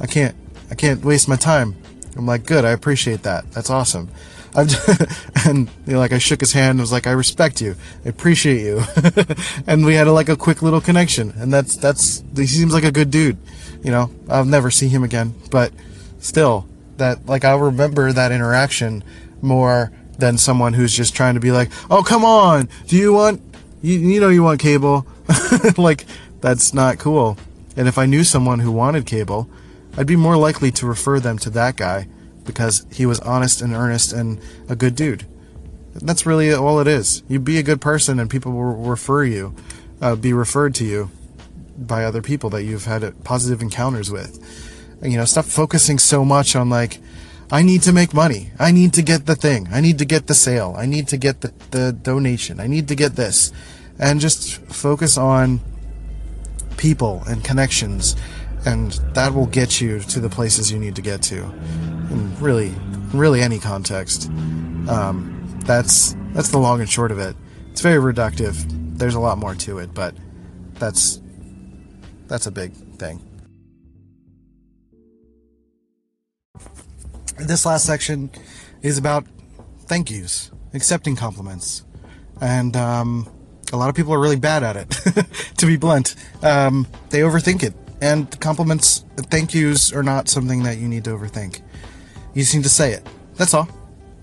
I 0.00 0.06
can't. 0.06 0.34
I 0.70 0.74
can't 0.74 1.04
waste 1.04 1.28
my 1.28 1.36
time." 1.36 1.76
I'm 2.16 2.26
like, 2.26 2.46
"Good. 2.46 2.64
I 2.64 2.70
appreciate 2.70 3.22
that. 3.24 3.50
That's 3.52 3.70
awesome." 3.70 4.08
And 5.44 5.68
you 5.86 5.94
know, 5.94 5.98
like 5.98 6.12
I 6.12 6.18
shook 6.18 6.40
his 6.40 6.52
hand 6.52 6.72
and 6.72 6.80
was 6.80 6.92
like, 6.92 7.06
I 7.06 7.12
respect 7.12 7.60
you, 7.60 7.74
I 8.04 8.08
appreciate 8.10 8.60
you, 8.60 8.82
and 9.66 9.84
we 9.84 9.94
had 9.94 10.06
a, 10.06 10.12
like 10.12 10.28
a 10.28 10.36
quick 10.36 10.62
little 10.62 10.80
connection, 10.80 11.32
and 11.36 11.52
that's 11.52 11.76
that's 11.76 12.22
he 12.36 12.46
seems 12.46 12.72
like 12.72 12.84
a 12.84 12.92
good 12.92 13.10
dude, 13.10 13.38
you 13.82 13.90
know. 13.90 14.10
I'll 14.28 14.44
never 14.44 14.70
see 14.70 14.88
him 14.88 15.02
again, 15.02 15.34
but 15.50 15.72
still, 16.20 16.68
that 16.98 17.26
like 17.26 17.44
I'll 17.44 17.58
remember 17.58 18.12
that 18.12 18.30
interaction 18.30 19.02
more 19.40 19.90
than 20.18 20.38
someone 20.38 20.74
who's 20.74 20.96
just 20.96 21.16
trying 21.16 21.34
to 21.34 21.40
be 21.40 21.50
like, 21.50 21.70
oh 21.90 22.04
come 22.04 22.24
on, 22.24 22.68
do 22.86 22.96
you 22.96 23.12
want 23.12 23.42
you 23.80 23.98
you 23.98 24.20
know 24.20 24.28
you 24.28 24.44
want 24.44 24.60
cable, 24.60 25.06
like 25.76 26.04
that's 26.40 26.72
not 26.72 26.98
cool. 26.98 27.36
And 27.76 27.88
if 27.88 27.98
I 27.98 28.06
knew 28.06 28.22
someone 28.22 28.60
who 28.60 28.70
wanted 28.70 29.06
cable, 29.06 29.48
I'd 29.96 30.06
be 30.06 30.16
more 30.16 30.36
likely 30.36 30.70
to 30.72 30.86
refer 30.86 31.18
them 31.18 31.38
to 31.38 31.50
that 31.50 31.76
guy 31.76 32.06
because 32.44 32.86
he 32.92 33.06
was 33.06 33.20
honest 33.20 33.62
and 33.62 33.74
earnest 33.74 34.12
and 34.12 34.40
a 34.68 34.76
good 34.76 34.94
dude. 34.94 35.26
That's 35.94 36.24
really 36.24 36.52
all 36.52 36.80
it 36.80 36.86
is. 36.86 37.22
You 37.28 37.38
be 37.38 37.58
a 37.58 37.62
good 37.62 37.80
person 37.80 38.18
and 38.18 38.30
people 38.30 38.52
will 38.52 38.74
refer 38.74 39.24
you, 39.24 39.54
uh, 40.00 40.16
be 40.16 40.32
referred 40.32 40.74
to 40.76 40.84
you 40.84 41.10
by 41.76 42.04
other 42.04 42.22
people 42.22 42.50
that 42.50 42.64
you've 42.64 42.86
had 42.86 43.24
positive 43.24 43.60
encounters 43.60 44.10
with. 44.10 44.38
You 45.02 45.16
know, 45.16 45.24
stop 45.24 45.44
focusing 45.44 45.98
so 45.98 46.24
much 46.24 46.54
on 46.56 46.70
like, 46.70 46.98
I 47.50 47.62
need 47.62 47.82
to 47.82 47.92
make 47.92 48.14
money. 48.14 48.50
I 48.58 48.72
need 48.72 48.94
to 48.94 49.02
get 49.02 49.26
the 49.26 49.34
thing. 49.34 49.68
I 49.70 49.80
need 49.80 49.98
to 49.98 50.06
get 50.06 50.26
the 50.26 50.34
sale. 50.34 50.74
I 50.76 50.86
need 50.86 51.08
to 51.08 51.18
get 51.18 51.42
the, 51.42 51.52
the 51.70 51.92
donation. 51.92 52.60
I 52.60 52.66
need 52.66 52.88
to 52.88 52.94
get 52.94 53.16
this. 53.16 53.52
And 53.98 54.20
just 54.20 54.56
focus 54.62 55.18
on 55.18 55.60
people 56.78 57.22
and 57.28 57.44
connections. 57.44 58.16
And 58.64 58.92
that 59.14 59.34
will 59.34 59.46
get 59.46 59.80
you 59.80 60.00
to 60.00 60.20
the 60.20 60.28
places 60.28 60.70
you 60.70 60.78
need 60.78 60.96
to 60.96 61.02
get 61.02 61.22
to. 61.22 61.42
In 61.42 62.36
really, 62.40 62.74
really 63.12 63.40
any 63.40 63.58
context. 63.58 64.28
Um, 64.88 65.58
that's, 65.64 66.14
that's 66.32 66.50
the 66.50 66.58
long 66.58 66.80
and 66.80 66.88
short 66.88 67.10
of 67.10 67.18
it. 67.18 67.36
It's 67.70 67.80
very 67.80 68.00
reductive. 68.00 68.64
There's 68.98 69.14
a 69.14 69.20
lot 69.20 69.38
more 69.38 69.54
to 69.54 69.78
it, 69.78 69.94
but 69.94 70.14
that's, 70.74 71.20
that's 72.28 72.46
a 72.46 72.50
big 72.50 72.72
thing. 72.72 73.20
This 77.38 77.66
last 77.66 77.86
section 77.86 78.30
is 78.82 78.98
about 78.98 79.26
thank 79.86 80.10
yous, 80.10 80.50
accepting 80.74 81.16
compliments. 81.16 81.84
And 82.40 82.76
um, 82.76 83.28
a 83.72 83.76
lot 83.76 83.88
of 83.88 83.94
people 83.94 84.12
are 84.14 84.20
really 84.20 84.36
bad 84.36 84.62
at 84.62 84.76
it, 84.76 84.90
to 85.58 85.66
be 85.66 85.76
blunt. 85.76 86.14
Um, 86.42 86.86
they 87.10 87.20
overthink 87.20 87.62
it. 87.62 87.74
And 88.02 88.28
compliments, 88.40 89.04
thank 89.16 89.54
yous 89.54 89.92
are 89.92 90.02
not 90.02 90.28
something 90.28 90.64
that 90.64 90.78
you 90.78 90.88
need 90.88 91.04
to 91.04 91.10
overthink. 91.10 91.60
You 92.34 92.42
just 92.42 92.52
need 92.52 92.64
to 92.64 92.68
say 92.68 92.92
it. 92.92 93.06
That's 93.36 93.54
all. 93.54 93.68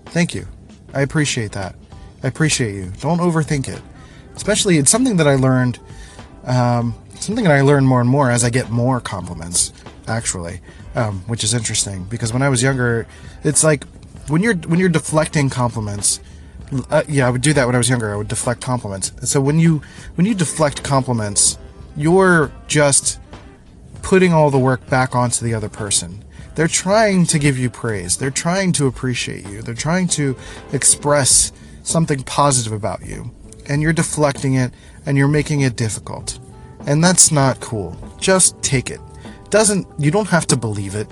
Thank 0.04 0.34
you. 0.34 0.46
I 0.92 1.00
appreciate 1.00 1.52
that. 1.52 1.74
I 2.22 2.28
appreciate 2.28 2.74
you. 2.74 2.92
Don't 3.00 3.20
overthink 3.20 3.68
it. 3.68 3.80
Especially, 4.36 4.76
it's 4.76 4.90
something 4.90 5.16
that 5.16 5.26
I 5.26 5.36
learned, 5.36 5.78
um, 6.44 6.94
something 7.14 7.44
that 7.44 7.54
I 7.54 7.62
learn 7.62 7.86
more 7.86 8.02
and 8.02 8.10
more 8.10 8.30
as 8.30 8.44
I 8.44 8.50
get 8.50 8.68
more 8.68 9.00
compliments, 9.00 9.72
actually, 10.06 10.60
um, 10.94 11.20
which 11.26 11.42
is 11.42 11.54
interesting 11.54 12.04
because 12.04 12.34
when 12.34 12.42
I 12.42 12.50
was 12.50 12.62
younger, 12.62 13.06
it's 13.44 13.64
like 13.64 13.84
when 14.28 14.42
you're 14.42 14.56
when 14.56 14.78
you're 14.78 14.90
deflecting 14.90 15.48
compliments. 15.48 16.20
Uh, 16.90 17.02
yeah, 17.08 17.26
I 17.26 17.30
would 17.30 17.40
do 17.40 17.54
that 17.54 17.64
when 17.64 17.74
I 17.74 17.78
was 17.78 17.88
younger. 17.88 18.12
I 18.12 18.16
would 18.16 18.28
deflect 18.28 18.60
compliments. 18.60 19.10
So 19.24 19.40
when 19.40 19.58
you 19.58 19.80
when 20.16 20.26
you 20.26 20.34
deflect 20.34 20.84
compliments, 20.84 21.56
you're 21.96 22.52
just 22.68 23.18
putting 24.10 24.32
all 24.32 24.50
the 24.50 24.58
work 24.58 24.84
back 24.90 25.14
onto 25.14 25.44
the 25.44 25.54
other 25.54 25.68
person. 25.68 26.24
They're 26.56 26.66
trying 26.66 27.26
to 27.26 27.38
give 27.38 27.56
you 27.56 27.70
praise. 27.70 28.16
They're 28.16 28.32
trying 28.32 28.72
to 28.72 28.88
appreciate 28.88 29.46
you. 29.46 29.62
They're 29.62 29.72
trying 29.72 30.08
to 30.08 30.36
express 30.72 31.52
something 31.84 32.24
positive 32.24 32.72
about 32.72 33.06
you. 33.06 33.30
And 33.68 33.80
you're 33.80 33.92
deflecting 33.92 34.54
it 34.54 34.74
and 35.06 35.16
you're 35.16 35.28
making 35.28 35.60
it 35.60 35.76
difficult. 35.76 36.40
And 36.88 37.04
that's 37.04 37.30
not 37.30 37.60
cool. 37.60 37.96
Just 38.18 38.60
take 38.64 38.90
it. 38.90 39.00
Doesn't 39.48 39.86
you 39.96 40.10
don't 40.10 40.28
have 40.28 40.48
to 40.48 40.56
believe 40.56 40.96
it. 40.96 41.06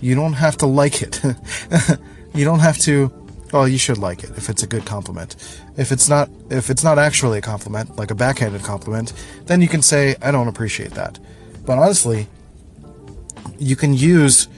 You 0.00 0.14
don't 0.14 0.34
have 0.34 0.56
to 0.58 0.66
like 0.66 1.02
it. 1.02 1.20
you 2.32 2.44
don't 2.44 2.60
have 2.60 2.78
to 2.78 3.12
well, 3.52 3.66
you 3.66 3.78
should 3.78 3.98
like 3.98 4.22
it 4.22 4.30
if 4.36 4.48
it's 4.48 4.62
a 4.62 4.68
good 4.68 4.86
compliment. 4.86 5.34
If 5.76 5.90
it's 5.90 6.08
not 6.08 6.30
if 6.48 6.70
it's 6.70 6.84
not 6.84 6.96
actually 6.96 7.38
a 7.38 7.42
compliment, 7.42 7.96
like 7.96 8.12
a 8.12 8.14
backhanded 8.14 8.62
compliment, 8.62 9.14
then 9.46 9.60
you 9.60 9.66
can 9.66 9.82
say 9.82 10.14
I 10.22 10.30
don't 10.30 10.46
appreciate 10.46 10.92
that. 10.92 11.18
But 11.70 11.78
honestly, 11.78 12.26
you 13.60 13.76
can 13.76 13.94
use 13.94 14.48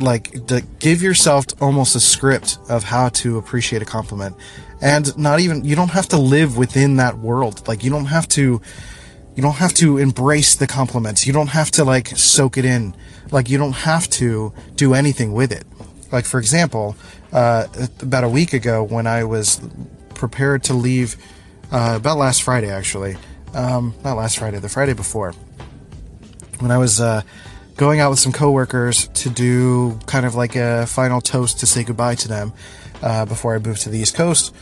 like 0.00 0.44
to 0.48 0.62
give 0.80 1.00
yourself 1.00 1.44
almost 1.62 1.94
a 1.94 2.00
script 2.00 2.58
of 2.68 2.82
how 2.82 3.10
to 3.20 3.38
appreciate 3.38 3.82
a 3.82 3.84
compliment. 3.84 4.34
And 4.82 5.16
not 5.16 5.38
even 5.38 5.64
you 5.64 5.76
don't 5.76 5.92
have 5.92 6.08
to 6.08 6.16
live 6.16 6.56
within 6.56 6.96
that 6.96 7.18
world. 7.18 7.68
Like 7.68 7.84
you 7.84 7.90
don't 7.90 8.06
have 8.06 8.26
to 8.30 8.60
you 9.36 9.42
don't 9.44 9.58
have 9.58 9.74
to 9.74 9.98
embrace 9.98 10.56
the 10.56 10.66
compliments. 10.66 11.24
You 11.24 11.32
don't 11.32 11.50
have 11.50 11.70
to 11.78 11.84
like 11.84 12.08
soak 12.08 12.58
it 12.58 12.64
in. 12.64 12.92
Like 13.30 13.48
you 13.48 13.56
don't 13.56 13.76
have 13.92 14.10
to 14.18 14.52
do 14.74 14.92
anything 14.92 15.34
with 15.34 15.52
it. 15.52 15.66
Like 16.10 16.24
for 16.24 16.40
example 16.40 16.96
uh, 17.32 17.68
about 18.00 18.24
a 18.24 18.28
week 18.28 18.52
ago 18.52 18.82
when 18.82 19.06
i 19.06 19.22
was 19.22 19.60
prepared 20.14 20.64
to 20.64 20.74
leave 20.74 21.14
uh, 21.70 21.94
about 22.00 22.18
last 22.18 22.42
friday 22.42 22.70
actually 22.70 23.16
um, 23.54 23.94
not 24.02 24.16
last 24.16 24.38
friday 24.38 24.58
the 24.58 24.68
friday 24.68 24.92
before 24.92 25.32
when 26.60 26.70
i 26.70 26.78
was 26.78 27.00
uh, 27.00 27.22
going 27.76 28.00
out 28.00 28.10
with 28.10 28.18
some 28.18 28.32
coworkers 28.32 29.08
to 29.08 29.28
do 29.28 29.98
kind 30.06 30.24
of 30.24 30.34
like 30.34 30.56
a 30.56 30.86
final 30.86 31.20
toast 31.20 31.60
to 31.60 31.66
say 31.66 31.84
goodbye 31.84 32.14
to 32.14 32.28
them 32.28 32.52
uh, 33.02 33.26
before 33.26 33.54
I 33.54 33.58
moved 33.58 33.82
to 33.82 33.90
the 33.90 33.98
East 33.98 34.14
Coast. 34.14 34.54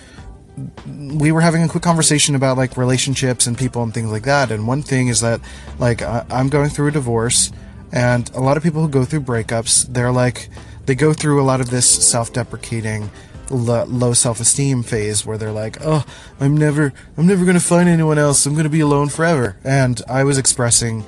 We 0.87 1.31
were 1.33 1.41
having 1.41 1.63
a 1.63 1.69
quick 1.69 1.83
conversation 1.83 2.35
about 2.35 2.57
like 2.57 2.77
relationships 2.77 3.47
and 3.47 3.57
people 3.57 3.83
and 3.85 3.95
things 3.95 4.11
like 4.11 4.25
that. 4.25 4.51
And 4.51 4.67
one 4.67 4.83
thing 4.83 5.09
is 5.09 5.21
that 5.21 5.41
like 5.79 6.03
I- 6.03 6.25
I'm 6.31 6.49
going 6.49 6.71
through 6.71 6.89
a 6.89 6.91
divorce, 6.91 7.53
and 7.93 8.29
a 8.35 8.41
lot 8.41 8.57
of 8.57 8.63
people 8.63 8.83
who 8.83 8.89
go 8.89 9.05
through 9.05 9.21
breakups, 9.21 9.87
they're 9.93 10.13
like 10.13 10.49
they 10.87 10.97
go 10.97 11.13
through 11.13 11.41
a 11.41 11.47
lot 11.47 11.61
of 11.61 11.71
this 11.71 11.89
self-deprecating 11.89 13.11
low 13.51 14.13
self-esteem 14.13 14.83
phase 14.83 15.25
where 15.27 15.37
they're 15.37 15.53
like 15.53 15.77
oh 15.83 16.03
i'm 16.41 16.57
never 16.57 16.95
i'm 17.19 17.27
never 17.27 17.45
going 17.45 17.57
to 17.57 17.63
find 17.63 17.91
anyone 17.91 18.19
else 18.19 18.47
i'm 18.47 18.55
going 18.55 18.65
to 18.65 18.71
be 18.71 18.81
alone 18.81 19.07
forever 19.07 19.55
and 19.63 20.01
i 20.09 20.25
was 20.25 20.39
expressing 20.39 21.05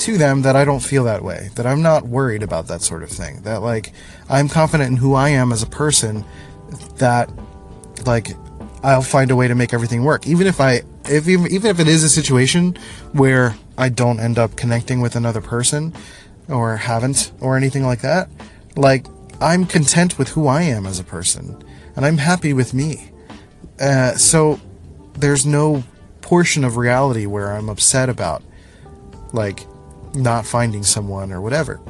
to 0.00 0.18
them 0.18 0.42
that 0.42 0.56
I 0.56 0.64
don't 0.64 0.80
feel 0.80 1.04
that 1.04 1.22
way, 1.22 1.50
that 1.54 1.66
I'm 1.66 1.82
not 1.82 2.04
worried 2.06 2.42
about 2.42 2.68
that 2.68 2.82
sort 2.82 3.02
of 3.02 3.10
thing, 3.10 3.42
that 3.42 3.62
like 3.62 3.92
I'm 4.28 4.48
confident 4.48 4.90
in 4.90 4.96
who 4.96 5.14
I 5.14 5.30
am 5.30 5.52
as 5.52 5.62
a 5.62 5.66
person, 5.66 6.24
that 6.96 7.30
like 8.06 8.30
I'll 8.82 9.02
find 9.02 9.30
a 9.30 9.36
way 9.36 9.48
to 9.48 9.54
make 9.54 9.74
everything 9.74 10.04
work, 10.04 10.26
even 10.26 10.46
if 10.46 10.60
I 10.60 10.82
if 11.04 11.28
even, 11.28 11.50
even 11.50 11.70
if 11.70 11.80
it 11.80 11.88
is 11.88 12.04
a 12.04 12.08
situation 12.08 12.76
where 13.12 13.56
I 13.76 13.88
don't 13.88 14.20
end 14.20 14.38
up 14.38 14.56
connecting 14.56 15.00
with 15.00 15.16
another 15.16 15.40
person 15.40 15.94
or 16.48 16.76
haven't 16.76 17.32
or 17.40 17.56
anything 17.56 17.84
like 17.84 18.00
that, 18.02 18.28
like 18.76 19.06
I'm 19.40 19.66
content 19.66 20.18
with 20.18 20.30
who 20.30 20.46
I 20.46 20.62
am 20.62 20.86
as 20.86 20.98
a 20.98 21.04
person 21.04 21.62
and 21.96 22.04
I'm 22.04 22.18
happy 22.18 22.52
with 22.52 22.74
me. 22.74 23.10
Uh, 23.80 24.12
so 24.12 24.60
there's 25.14 25.46
no 25.46 25.84
portion 26.20 26.64
of 26.64 26.76
reality 26.76 27.26
where 27.26 27.52
I'm 27.52 27.68
upset 27.68 28.08
about 28.08 28.42
like 29.32 29.60
not 30.14 30.46
finding 30.46 30.82
someone 30.82 31.32
or 31.32 31.40
whatever. 31.40 31.80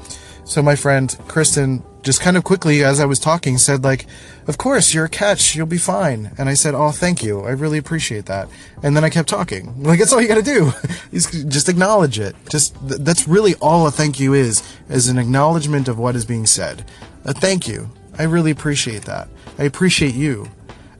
So 0.44 0.62
my 0.62 0.76
friend 0.76 1.14
Kristen 1.28 1.82
just 2.02 2.22
kind 2.22 2.36
of 2.36 2.42
quickly 2.44 2.82
as 2.82 3.00
I 3.00 3.04
was 3.04 3.18
talking 3.18 3.58
said 3.58 3.84
like, 3.84 4.06
"Of 4.46 4.56
course, 4.56 4.94
you're 4.94 5.04
a 5.04 5.08
catch. 5.10 5.54
You'll 5.54 5.66
be 5.66 5.76
fine." 5.76 6.30
And 6.38 6.48
I 6.48 6.54
said, 6.54 6.74
"Oh, 6.74 6.90
thank 6.90 7.22
you. 7.22 7.42
I 7.42 7.50
really 7.50 7.76
appreciate 7.76 8.24
that." 8.26 8.48
And 8.82 8.96
then 8.96 9.04
I 9.04 9.10
kept 9.10 9.28
talking. 9.28 9.74
Like 9.88 9.98
that's 9.98 10.12
all 10.12 10.22
you 10.22 10.28
got 10.28 10.42
to 10.42 10.42
do. 10.42 10.72
just 11.48 11.68
acknowledge 11.68 12.18
it. 12.18 12.34
Just 12.48 12.74
th- 12.88 13.00
that's 13.00 13.28
really 13.28 13.54
all 13.56 13.86
a 13.86 13.90
thank 13.90 14.18
you 14.18 14.32
is, 14.32 14.62
is 14.88 15.08
an 15.08 15.18
acknowledgement 15.18 15.86
of 15.88 15.98
what 15.98 16.16
is 16.16 16.24
being 16.24 16.46
said. 16.46 16.84
A 17.24 17.34
thank 17.34 17.68
you. 17.68 17.90
I 18.18 18.24
really 18.24 18.50
appreciate 18.50 19.02
that. 19.02 19.28
I 19.58 19.64
appreciate 19.64 20.14
you. 20.14 20.48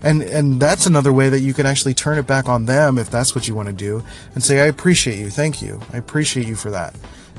And 0.03 0.23
and 0.23 0.61
that's 0.61 0.87
another 0.87 1.13
way 1.13 1.29
that 1.29 1.41
you 1.41 1.53
can 1.53 1.67
actually 1.67 1.95
turn 1.95 2.19
it 2.19 2.27
back 2.27 2.49
on 2.49 2.67
them 2.67 2.99
if 2.99 3.11
that's 3.11 3.35
what 3.35 3.49
you 3.49 3.55
want 3.55 3.69
to 3.69 3.75
do 3.75 4.03
and 4.35 4.43
say 4.43 4.61
I 4.61 4.67
appreciate 4.67 5.19
you. 5.19 5.31
Thank 5.31 5.61
you. 5.61 5.81
I 5.93 5.97
appreciate 5.97 6.47
you 6.47 6.55
for 6.55 6.71
that. 6.71 6.95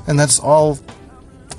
And 0.06 0.18
that's 0.18 0.38
all 0.38 0.78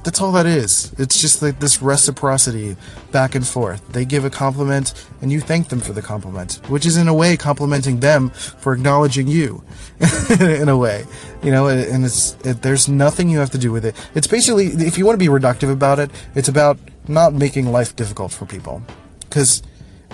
that's 0.04 0.20
all 0.20 0.32
that 0.32 0.46
is. 0.46 0.94
It's 0.98 1.22
just 1.22 1.42
like 1.42 1.60
this 1.60 1.82
reciprocity 1.82 2.76
back 3.12 3.36
and 3.36 3.48
forth. 3.48 3.88
They 3.90 4.04
give 4.04 4.26
a 4.26 4.30
compliment 4.30 4.94
and 5.22 5.32
you 5.32 5.40
thank 5.40 5.70
them 5.70 5.80
for 5.80 5.94
the 5.94 6.02
compliment, 6.02 6.60
which 6.70 6.86
is 6.86 6.98
in 6.98 7.08
a 7.08 7.14
way 7.14 7.38
complimenting 7.38 8.00
them 8.00 8.30
for 8.30 8.74
acknowledging 8.74 9.28
you 9.28 9.64
in 10.40 10.70
a 10.70 10.78
way, 10.78 11.06
you 11.44 11.52
know, 11.52 11.68
and 11.68 12.04
it's, 12.04 12.36
it, 12.44 12.64
there's 12.64 12.90
nothing 12.90 13.30
you 13.30 13.40
have 13.40 13.52
to 13.52 13.60
do 13.60 13.72
with 13.72 13.86
it. 13.86 13.96
It's 14.16 14.28
basically, 14.28 14.68
if 14.68 14.98
you 14.98 15.06
want 15.06 15.20
to 15.20 15.24
be 15.24 15.32
reductive 15.32 15.72
about 15.72 16.00
it, 16.00 16.10
it's 16.34 16.48
about 16.48 16.80
not 17.08 17.34
making 17.34 17.72
life 17.72 17.96
difficult 17.96 18.32
for 18.32 18.46
people. 18.46 18.82
Cause 19.30 19.62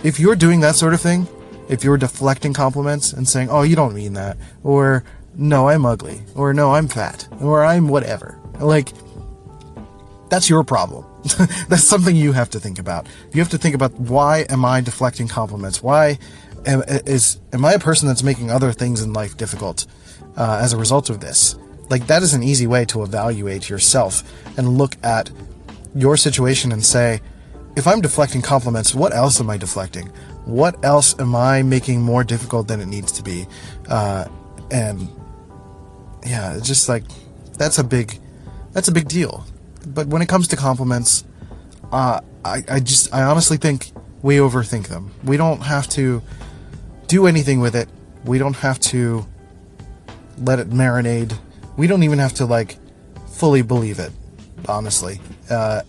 if 0.04 0.20
you're 0.20 0.36
doing 0.36 0.62
that 0.62 0.76
sort 0.76 0.94
of 0.94 1.02
thing, 1.02 1.28
if 1.70 1.84
you're 1.84 1.98
deflecting 1.98 2.54
compliments 2.54 3.14
and 3.14 3.28
saying, 3.28 3.50
oh, 3.50 3.64
you 3.64 3.76
don't 3.76 3.94
mean 3.94 4.14
that, 4.14 4.38
or 4.64 5.04
no, 5.36 5.70
I'm 5.70 5.86
ugly, 5.86 6.22
or 6.36 6.54
no, 6.54 6.74
I'm 6.74 6.88
fat, 6.88 7.28
or 7.42 7.64
I'm 7.64 7.88
whatever, 7.88 8.40
like, 8.60 8.90
that's 10.30 10.50
your 10.50 10.64
problem. 10.64 11.06
that's 11.70 11.84
something 11.84 12.16
you 12.16 12.32
have 12.32 12.50
to 12.52 12.60
think 12.60 12.80
about. 12.80 13.08
You 13.34 13.42
have 13.42 13.50
to 13.50 13.58
think 13.58 13.76
about 13.76 13.94
why 13.94 14.46
am 14.50 14.66
I 14.66 14.82
deflecting 14.82 15.28
compliments? 15.28 15.82
Why 15.82 16.20
am, 16.66 16.84
is 16.88 17.40
am 17.54 17.64
I 17.66 17.74
a 17.74 17.80
person 17.80 18.08
that's 18.08 18.24
making 18.24 18.52
other 18.52 18.72
things 18.72 19.02
in 19.02 19.14
life 19.14 19.38
difficult 19.38 19.86
uh, 20.36 20.60
as 20.62 20.74
a 20.74 20.78
result 20.78 21.10
of 21.10 21.22
this? 21.22 21.56
Like 21.90 22.08
that 22.08 22.24
is 22.24 22.34
an 22.34 22.44
easy 22.44 22.68
way 22.68 22.86
to 22.86 23.04
evaluate 23.04 23.70
yourself 23.70 24.24
and 24.58 24.78
look 24.78 24.98
at 25.04 25.32
your 25.96 26.18
situation 26.18 26.72
and 26.72 26.86
say, 26.86 27.22
if 27.78 27.86
I'm 27.86 28.02
deflecting 28.02 28.42
compliments, 28.42 28.96
what 28.96 29.14
else 29.14 29.40
am 29.40 29.52
I 29.52 29.58
deflecting? 29.58 30.08
What 30.46 30.84
else 30.84 31.18
am 31.20 31.36
I 31.36 31.62
making 31.62 32.02
more 32.02 32.24
difficult 32.24 32.68
than 32.68 32.82
it 32.82 32.88
needs 32.88 33.12
to 33.14 33.24
be? 33.24 33.46
Uh, 33.88 34.26
and 34.72 35.08
yeah, 36.26 36.58
it's 36.58 36.66
just 36.66 36.90
like 36.90 37.04
that's 37.54 37.78
a 37.78 37.84
big 37.84 38.20
that's 38.74 38.88
a 38.88 38.92
big 38.92 39.08
deal. 39.08 39.46
But 39.86 40.08
when 40.08 40.24
it 40.24 40.28
comes 40.28 40.48
to 40.48 40.56
compliments, 40.56 41.24
uh, 41.92 42.20
I 42.44 42.64
I 42.68 42.80
just 42.80 43.14
I 43.14 43.22
honestly 43.22 43.58
think 43.58 43.92
we 44.24 44.38
overthink 44.38 44.88
them. 44.88 45.14
We 45.24 45.38
don't 45.38 45.62
have 45.62 45.88
to 45.90 46.24
do 47.06 47.28
anything 47.28 47.60
with 47.60 47.76
it. 47.76 47.90
We 48.26 48.40
don't 48.40 48.56
have 48.56 48.80
to 48.92 49.28
let 50.40 50.58
it 50.58 50.72
marinate. 50.72 51.38
We 51.78 51.86
don't 51.86 52.02
even 52.02 52.18
have 52.18 52.34
to 52.36 52.48
like 52.48 52.80
fully 53.28 53.62
believe 53.62 54.00
it. 54.00 54.12
Honestly. 54.68 55.20
Uh, 55.50 55.82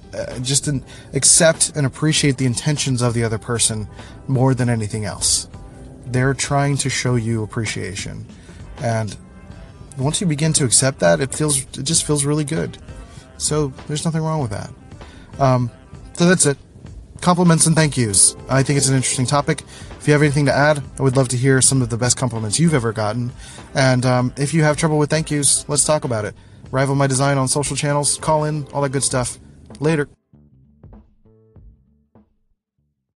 just 0.42 0.68
an, 0.68 0.84
accept 1.14 1.72
and 1.74 1.86
appreciate 1.86 2.36
the 2.36 2.46
intentions 2.46 3.02
of 3.02 3.14
the 3.14 3.24
other 3.24 3.38
person 3.38 3.88
more 4.26 4.54
than 4.54 4.68
anything 4.68 5.04
else. 5.04 5.48
They're 6.06 6.34
trying 6.34 6.76
to 6.78 6.90
show 6.90 7.16
you 7.16 7.42
appreciation. 7.42 8.26
And 8.82 9.16
once 9.98 10.20
you 10.20 10.26
begin 10.26 10.52
to 10.54 10.64
accept 10.64 11.00
that, 11.00 11.20
it 11.20 11.34
feels 11.34 11.62
it 11.62 11.82
just 11.82 12.04
feels 12.04 12.24
really 12.24 12.44
good. 12.44 12.78
So 13.36 13.68
there's 13.86 14.04
nothing 14.04 14.22
wrong 14.22 14.40
with 14.40 14.50
that. 14.50 14.70
Um, 15.38 15.70
so 16.14 16.28
that's 16.28 16.46
it. 16.46 16.56
Compliments 17.20 17.66
and 17.66 17.74
thank 17.74 17.96
yous. 17.96 18.36
I 18.48 18.62
think 18.62 18.76
it's 18.76 18.88
an 18.88 18.94
interesting 18.94 19.26
topic. 19.26 19.62
If 19.98 20.06
you 20.06 20.12
have 20.12 20.22
anything 20.22 20.46
to 20.46 20.54
add, 20.54 20.82
I 20.98 21.02
would 21.02 21.16
love 21.16 21.28
to 21.28 21.36
hear 21.36 21.60
some 21.60 21.82
of 21.82 21.90
the 21.90 21.96
best 21.96 22.16
compliments 22.16 22.60
you've 22.60 22.74
ever 22.74 22.92
gotten. 22.92 23.32
And 23.74 24.06
um, 24.06 24.32
if 24.36 24.54
you 24.54 24.62
have 24.62 24.76
trouble 24.76 24.98
with 24.98 25.10
thank 25.10 25.30
yous, 25.30 25.68
let's 25.68 25.84
talk 25.84 26.04
about 26.04 26.24
it. 26.24 26.34
Rival 26.70 26.94
My 26.94 27.06
Design 27.06 27.38
on 27.38 27.48
social 27.48 27.76
channels, 27.76 28.18
call 28.18 28.44
in, 28.44 28.66
all 28.72 28.82
that 28.82 28.92
good 28.92 29.02
stuff. 29.02 29.38
Later. 29.80 30.08